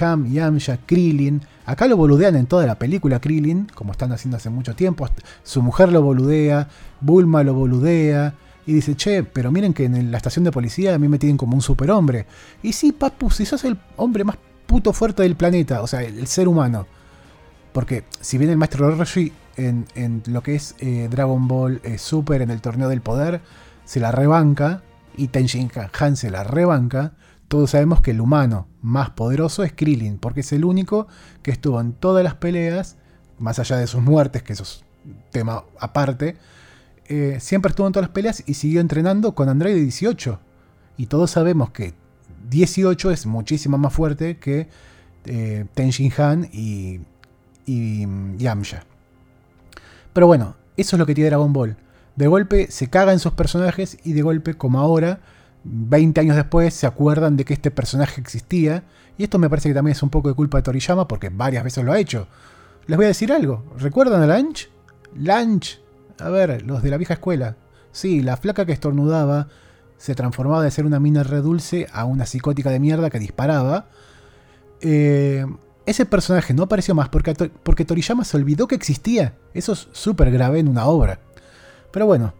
Han, 0.00 0.32
Yamcha, 0.32 0.78
Krillin. 0.84 1.40
Acá 1.64 1.86
lo 1.86 1.96
boludean 1.96 2.36
en 2.36 2.46
toda 2.46 2.66
la 2.66 2.76
película 2.76 3.20
Krillin, 3.20 3.66
como 3.74 3.92
están 3.92 4.12
haciendo 4.12 4.36
hace 4.36 4.50
mucho 4.50 4.74
tiempo. 4.74 5.08
Su 5.42 5.62
mujer 5.62 5.90
lo 5.90 6.02
boludea, 6.02 6.68
Bulma 7.00 7.42
lo 7.42 7.54
boludea. 7.54 8.34
Y 8.66 8.74
dice, 8.74 8.94
che, 8.94 9.24
pero 9.24 9.50
miren 9.50 9.72
que 9.72 9.84
en 9.86 10.10
la 10.10 10.18
estación 10.18 10.44
de 10.44 10.52
policía 10.52 10.94
a 10.94 10.98
mí 10.98 11.08
me 11.08 11.18
tienen 11.18 11.38
como 11.38 11.54
un 11.54 11.62
superhombre. 11.62 12.26
Y 12.62 12.74
sí, 12.74 12.92
papu, 12.92 13.30
si 13.30 13.46
sos 13.46 13.64
el 13.64 13.78
hombre 13.96 14.24
más 14.24 14.36
puto 14.66 14.92
fuerte 14.92 15.22
del 15.22 15.36
planeta, 15.36 15.80
o 15.80 15.86
sea, 15.86 16.02
el, 16.02 16.26
ser 16.26 16.46
humano. 16.46 16.86
Porque 17.72 18.04
si 18.20 18.36
bien 18.36 18.50
el 18.50 18.58
maestro 18.58 18.94
Roshi 18.94 19.32
en, 19.58 20.22
lo 20.26 20.42
que 20.42 20.54
es 20.54 20.74
eh, 20.78 21.08
Dragon 21.10 21.48
Ball 21.48 21.80
eh, 21.84 21.98
Super 21.98 22.42
en 22.42 22.50
el 22.50 22.60
torneo 22.60 22.88
del 22.88 23.00
poder 23.00 23.40
se 23.84 24.00
la 24.00 24.12
rebanca, 24.12 24.82
y 25.16 25.28
Tenshin 25.28 25.70
Han 25.98 26.16
se 26.16 26.30
la 26.30 26.44
rebanca, 26.44 27.14
todos 27.48 27.70
sabemos 27.70 28.00
que 28.00 28.12
el 28.12 28.20
humano 28.20 28.68
más 28.82 29.10
poderoso 29.10 29.64
es 29.64 29.72
Krillin, 29.72 30.18
porque 30.18 30.40
es 30.40 30.52
el 30.52 30.64
único 30.64 31.08
que 31.42 31.50
estuvo 31.50 31.80
en 31.80 31.92
todas 31.92 32.22
las 32.22 32.34
peleas, 32.34 32.96
más 33.38 33.58
allá 33.58 33.76
de 33.76 33.86
sus 33.86 34.02
muertes, 34.02 34.42
que 34.42 34.52
eso 34.52 34.62
es 34.62 34.84
tema 35.30 35.64
aparte, 35.80 36.36
eh, 37.06 37.38
siempre 37.40 37.70
estuvo 37.70 37.86
en 37.86 37.92
todas 37.94 38.08
las 38.08 38.14
peleas 38.14 38.44
y 38.46 38.54
siguió 38.54 38.80
entrenando 38.80 39.34
con 39.34 39.48
Android 39.48 39.74
18. 39.74 40.38
Y 40.98 41.06
todos 41.06 41.30
sabemos 41.30 41.70
que 41.70 41.94
18 42.50 43.10
es 43.10 43.26
muchísimo 43.26 43.78
más 43.78 43.92
fuerte 43.92 44.36
que 44.36 44.68
eh, 45.24 45.64
Tenshin 45.74 46.12
Han 46.18 46.48
y, 46.52 47.00
y 47.64 48.06
Yamcha. 48.36 48.84
Pero 50.18 50.26
bueno, 50.26 50.56
eso 50.76 50.96
es 50.96 50.98
lo 50.98 51.06
que 51.06 51.14
tiene 51.14 51.30
Dragon 51.30 51.52
Ball 51.52 51.76
de 52.16 52.26
golpe 52.26 52.72
se 52.72 52.90
caga 52.90 53.12
en 53.12 53.20
sus 53.20 53.34
personajes 53.34 53.98
y 54.02 54.12
de 54.12 54.22
golpe, 54.22 54.54
como 54.54 54.80
ahora, 54.80 55.20
20 55.62 56.20
años 56.20 56.34
después, 56.34 56.74
se 56.74 56.88
acuerdan 56.88 57.36
de 57.36 57.44
que 57.44 57.54
este 57.54 57.70
personaje 57.70 58.20
existía. 58.20 58.82
Y 59.16 59.22
esto 59.22 59.38
me 59.38 59.48
parece 59.48 59.68
que 59.68 59.74
también 59.76 59.92
es 59.92 60.02
un 60.02 60.10
poco 60.10 60.28
de 60.28 60.34
culpa 60.34 60.58
de 60.58 60.62
Toriyama 60.62 61.06
porque 61.06 61.28
varias 61.28 61.62
veces 61.62 61.84
lo 61.84 61.92
ha 61.92 62.00
hecho. 62.00 62.26
Les 62.88 62.96
voy 62.96 63.04
a 63.04 63.14
decir 63.14 63.30
algo. 63.30 63.62
¿Recuerdan 63.78 64.28
a 64.28 64.36
Lunch? 64.36 64.68
Lunch. 65.14 65.80
A 66.18 66.28
ver, 66.30 66.62
los 66.66 66.82
de 66.82 66.90
la 66.90 66.96
vieja 66.96 67.14
escuela. 67.14 67.54
Sí, 67.92 68.20
la 68.20 68.36
flaca 68.36 68.66
que 68.66 68.72
estornudaba 68.72 69.46
se 69.96 70.16
transformaba 70.16 70.64
de 70.64 70.72
ser 70.72 70.86
una 70.86 70.98
mina 70.98 71.22
redulce 71.22 71.86
a 71.92 72.04
una 72.04 72.26
psicótica 72.26 72.70
de 72.70 72.80
mierda 72.80 73.10
que 73.10 73.20
disparaba. 73.20 73.86
Eh, 74.80 75.46
ese 75.88 76.06
personaje 76.06 76.54
no 76.54 76.64
apareció 76.64 76.94
más 76.94 77.08
porque, 77.08 77.34
porque 77.62 77.84
Toriyama 77.84 78.24
se 78.24 78.36
olvidó 78.36 78.68
que 78.68 78.74
existía. 78.74 79.36
Eso 79.54 79.72
es 79.72 79.88
súper 79.92 80.30
grave 80.30 80.58
en 80.58 80.68
una 80.68 80.86
obra. 80.86 81.20
Pero 81.90 82.06
bueno, 82.06 82.34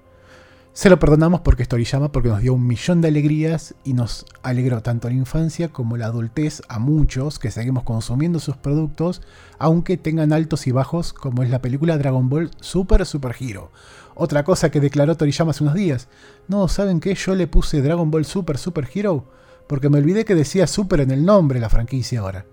Se 0.78 0.88
lo 0.90 1.00
perdonamos 1.00 1.40
porque 1.40 1.64
es 1.64 1.68
Toriyama, 1.68 2.12
porque 2.12 2.28
nos 2.28 2.40
dio 2.40 2.54
un 2.54 2.64
millón 2.64 3.00
de 3.00 3.08
alegrías 3.08 3.74
y 3.82 3.94
nos 3.94 4.26
alegró 4.44 4.80
tanto 4.80 5.08
la 5.08 5.14
infancia 5.16 5.70
como 5.70 5.96
la 5.96 6.06
adultez 6.06 6.62
a 6.68 6.78
muchos 6.78 7.40
que 7.40 7.50
seguimos 7.50 7.82
consumiendo 7.82 8.38
sus 8.38 8.56
productos, 8.56 9.20
aunque 9.58 9.96
tengan 9.96 10.32
altos 10.32 10.68
y 10.68 10.70
bajos, 10.70 11.12
como 11.12 11.42
es 11.42 11.50
la 11.50 11.60
película 11.60 11.98
Dragon 11.98 12.28
Ball 12.28 12.52
Super 12.60 13.04
Super 13.06 13.34
Hero. 13.40 13.72
Otra 14.14 14.44
cosa 14.44 14.70
que 14.70 14.78
declaró 14.78 15.16
Toriyama 15.16 15.50
hace 15.50 15.64
unos 15.64 15.74
días. 15.74 16.06
No, 16.46 16.68
¿saben 16.68 17.00
qué? 17.00 17.12
Yo 17.16 17.34
le 17.34 17.48
puse 17.48 17.82
Dragon 17.82 18.12
Ball 18.12 18.24
Super 18.24 18.56
Super 18.56 18.88
Hero 18.94 19.24
porque 19.66 19.88
me 19.88 19.98
olvidé 19.98 20.24
que 20.24 20.36
decía 20.36 20.68
Super 20.68 21.00
en 21.00 21.10
el 21.10 21.24
nombre 21.24 21.58
la 21.58 21.70
franquicia 21.70 22.20
ahora. 22.20 22.46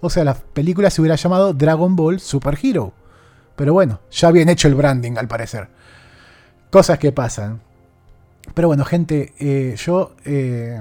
O 0.00 0.10
sea, 0.10 0.24
la 0.24 0.34
película 0.34 0.90
se 0.90 1.00
hubiera 1.00 1.16
llamado 1.16 1.52
Dragon 1.52 1.94
Ball 1.96 2.20
Super 2.20 2.58
Hero. 2.62 2.92
Pero 3.56 3.72
bueno, 3.74 4.00
ya 4.10 4.30
bien 4.30 4.48
hecho 4.48 4.68
el 4.68 4.74
branding 4.74 5.18
al 5.18 5.28
parecer. 5.28 5.68
Cosas 6.70 6.98
que 6.98 7.12
pasan. 7.12 7.60
Pero 8.54 8.68
bueno, 8.68 8.84
gente, 8.84 9.34
eh, 9.38 9.76
yo 9.76 10.14
eh, 10.24 10.80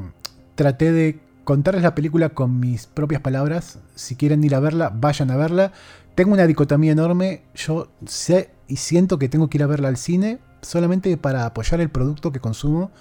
traté 0.55 0.91
de 0.91 1.19
contarles 1.43 1.83
la 1.83 1.95
película 1.95 2.29
con 2.29 2.59
mis 2.59 2.87
propias 2.87 3.21
palabras. 3.21 3.79
Si 3.95 4.15
quieren 4.15 4.43
ir 4.43 4.55
a 4.55 4.59
verla, 4.59 4.91
vayan 4.93 5.31
a 5.31 5.35
verla. 5.35 5.71
Tengo 6.15 6.33
una 6.33 6.47
dicotomía 6.47 6.91
enorme. 6.91 7.41
Yo 7.55 7.89
sé 8.05 8.51
y 8.67 8.77
siento 8.77 9.19
que 9.19 9.29
tengo 9.29 9.49
que 9.49 9.57
ir 9.57 9.63
a 9.63 9.67
verla 9.67 9.87
al 9.87 9.97
cine 9.97 10.39
solamente 10.61 11.15
para 11.17 11.45
apoyar 11.45 11.81
el 11.81 11.89
producto 11.89 12.31
que 12.31 12.39
consumo. 12.39 12.91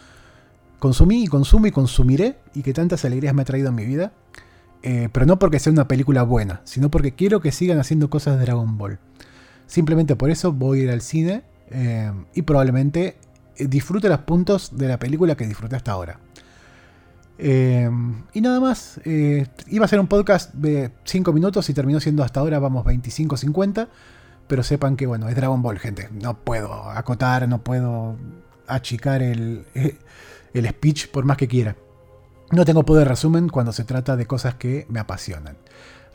Consumí 0.79 1.25
y 1.25 1.27
consumo 1.27 1.67
y 1.67 1.73
consumiré 1.73 2.39
y 2.55 2.63
que 2.63 2.73
tantas 2.73 3.05
alegrías 3.05 3.35
me 3.35 3.43
ha 3.43 3.45
traído 3.45 3.69
en 3.69 3.75
mi 3.75 3.85
vida. 3.85 4.13
Eh, 4.83 5.09
pero 5.13 5.27
no 5.27 5.39
porque 5.39 5.59
sea 5.59 5.73
una 5.73 5.89
película 5.89 6.23
buena, 6.23 6.61
sino 6.65 6.91
porque 6.91 7.13
quiero 7.13 7.41
que 7.41 7.53
sigan 7.53 7.79
haciendo 7.79 8.11
cosas 8.11 8.39
de 8.39 8.45
Dragon 8.45 8.79
Ball. 8.79 8.99
Simplemente 9.67 10.17
por 10.17 10.31
eso 10.31 10.53
voy 10.53 10.81
a 10.81 10.83
ir 10.85 10.91
al 10.91 11.01
cine 11.01 11.43
eh, 11.71 12.13
y 12.35 12.43
probablemente 12.43 13.17
eh, 13.57 13.67
disfrute 13.67 14.09
los 14.09 14.21
puntos 14.21 14.77
de 14.77 14.89
la 14.89 14.99
película 14.99 15.37
que 15.37 15.47
disfruté 15.47 15.77
hasta 15.77 15.93
ahora. 15.93 16.21
Y 17.41 18.41
nada 18.41 18.59
más, 18.59 19.01
iba 19.05 19.85
a 19.85 19.89
ser 19.89 20.01
un 20.01 20.09
podcast 20.09 20.53
de 20.55 20.91
5 21.05 21.33
minutos 21.33 21.71
y 21.71 21.75
terminó 21.75 22.01
siendo 22.01 22.25
hasta 22.25 22.41
ahora, 22.41 22.59
vamos, 22.59 22.85
25-50. 22.85 23.87
Pero 24.49 24.65
sepan 24.65 24.97
que, 24.97 25.07
bueno, 25.07 25.29
es 25.29 25.37
Dragon 25.37 25.63
Ball, 25.63 25.79
gente. 25.79 26.09
No 26.11 26.37
puedo 26.41 26.91
acotar, 26.91 27.49
no 27.49 27.63
puedo 27.63 28.17
achicar 28.67 29.23
el, 29.23 29.67
el 30.53 30.69
speech 30.69 31.11
por 31.13 31.27
más 31.27 31.37
que 31.37 31.47
quiera. 31.47 31.77
No 32.51 32.65
tengo 32.65 32.83
poder 32.83 33.05
de 33.05 33.11
resumen 33.11 33.51
cuando 33.51 33.73
se 33.73 33.85
trata 33.85 34.17
de 34.17 34.27
cosas 34.27 34.55
que 34.55 34.87
me 34.89 35.01
apasionan. 35.01 35.57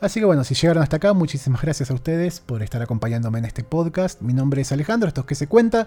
Así 0.00 0.18
que 0.18 0.26
bueno, 0.26 0.42
si 0.42 0.54
llegaron 0.54 0.82
hasta 0.82 0.96
acá, 0.96 1.12
muchísimas 1.12 1.62
gracias 1.62 1.92
a 1.92 1.94
ustedes 1.94 2.40
por 2.40 2.62
estar 2.62 2.82
acompañándome 2.82 3.38
en 3.38 3.44
este 3.44 3.62
podcast. 3.62 4.20
Mi 4.20 4.34
nombre 4.34 4.62
es 4.62 4.72
Alejandro, 4.72 5.06
esto 5.06 5.20
es 5.20 5.26
que 5.28 5.36
se 5.36 5.46
cuenta. 5.46 5.86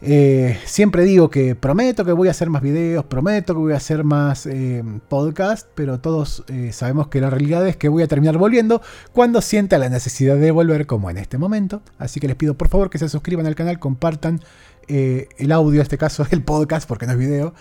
Eh, 0.00 0.56
siempre 0.64 1.02
digo 1.02 1.28
que 1.28 1.56
prometo 1.56 2.04
que 2.04 2.12
voy 2.12 2.28
a 2.28 2.30
hacer 2.30 2.50
más 2.50 2.62
videos, 2.62 3.04
prometo 3.06 3.52
que 3.52 3.58
voy 3.58 3.72
a 3.72 3.78
hacer 3.78 4.04
más 4.04 4.46
eh, 4.46 4.84
podcast, 5.08 5.68
pero 5.74 5.98
todos 5.98 6.44
eh, 6.46 6.70
sabemos 6.72 7.08
que 7.08 7.20
la 7.20 7.30
realidad 7.30 7.66
es 7.66 7.76
que 7.76 7.88
voy 7.88 8.04
a 8.04 8.06
terminar 8.06 8.38
volviendo 8.38 8.80
cuando 9.12 9.42
sienta 9.42 9.76
la 9.78 9.88
necesidad 9.88 10.36
de 10.36 10.52
volver 10.52 10.86
como 10.86 11.10
en 11.10 11.18
este 11.18 11.36
momento. 11.36 11.82
Así 11.98 12.20
que 12.20 12.28
les 12.28 12.36
pido 12.36 12.54
por 12.54 12.68
favor 12.68 12.90
que 12.90 12.98
se 12.98 13.08
suscriban 13.08 13.46
al 13.46 13.56
canal, 13.56 13.80
compartan 13.80 14.40
el 14.88 15.52
audio, 15.52 15.80
en 15.80 15.82
este 15.82 15.98
caso 15.98 16.26
el 16.30 16.42
podcast, 16.42 16.88
porque 16.88 17.06
no 17.06 17.12
es 17.12 17.18
video, 17.18 17.54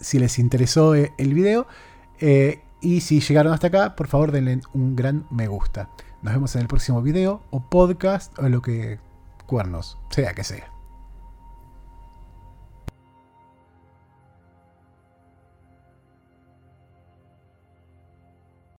si 0.00 0.18
les 0.18 0.38
interesó 0.38 0.94
el 0.94 1.34
video. 1.34 1.66
Y 2.80 3.00
si 3.00 3.20
llegaron 3.20 3.52
hasta 3.52 3.68
acá, 3.68 3.96
por 3.96 4.08
favor 4.08 4.30
denle 4.30 4.60
un 4.74 4.94
gran 4.94 5.26
me 5.30 5.48
gusta. 5.48 5.88
Nos 6.20 6.34
vemos 6.34 6.54
en 6.54 6.62
el 6.62 6.68
próximo 6.68 7.00
video 7.00 7.42
o 7.50 7.68
podcast 7.68 8.38
o 8.38 8.48
lo 8.48 8.60
que 8.60 8.98
cuernos, 9.46 9.98
sea 10.10 10.34
que 10.34 10.44
sea. 10.44 10.73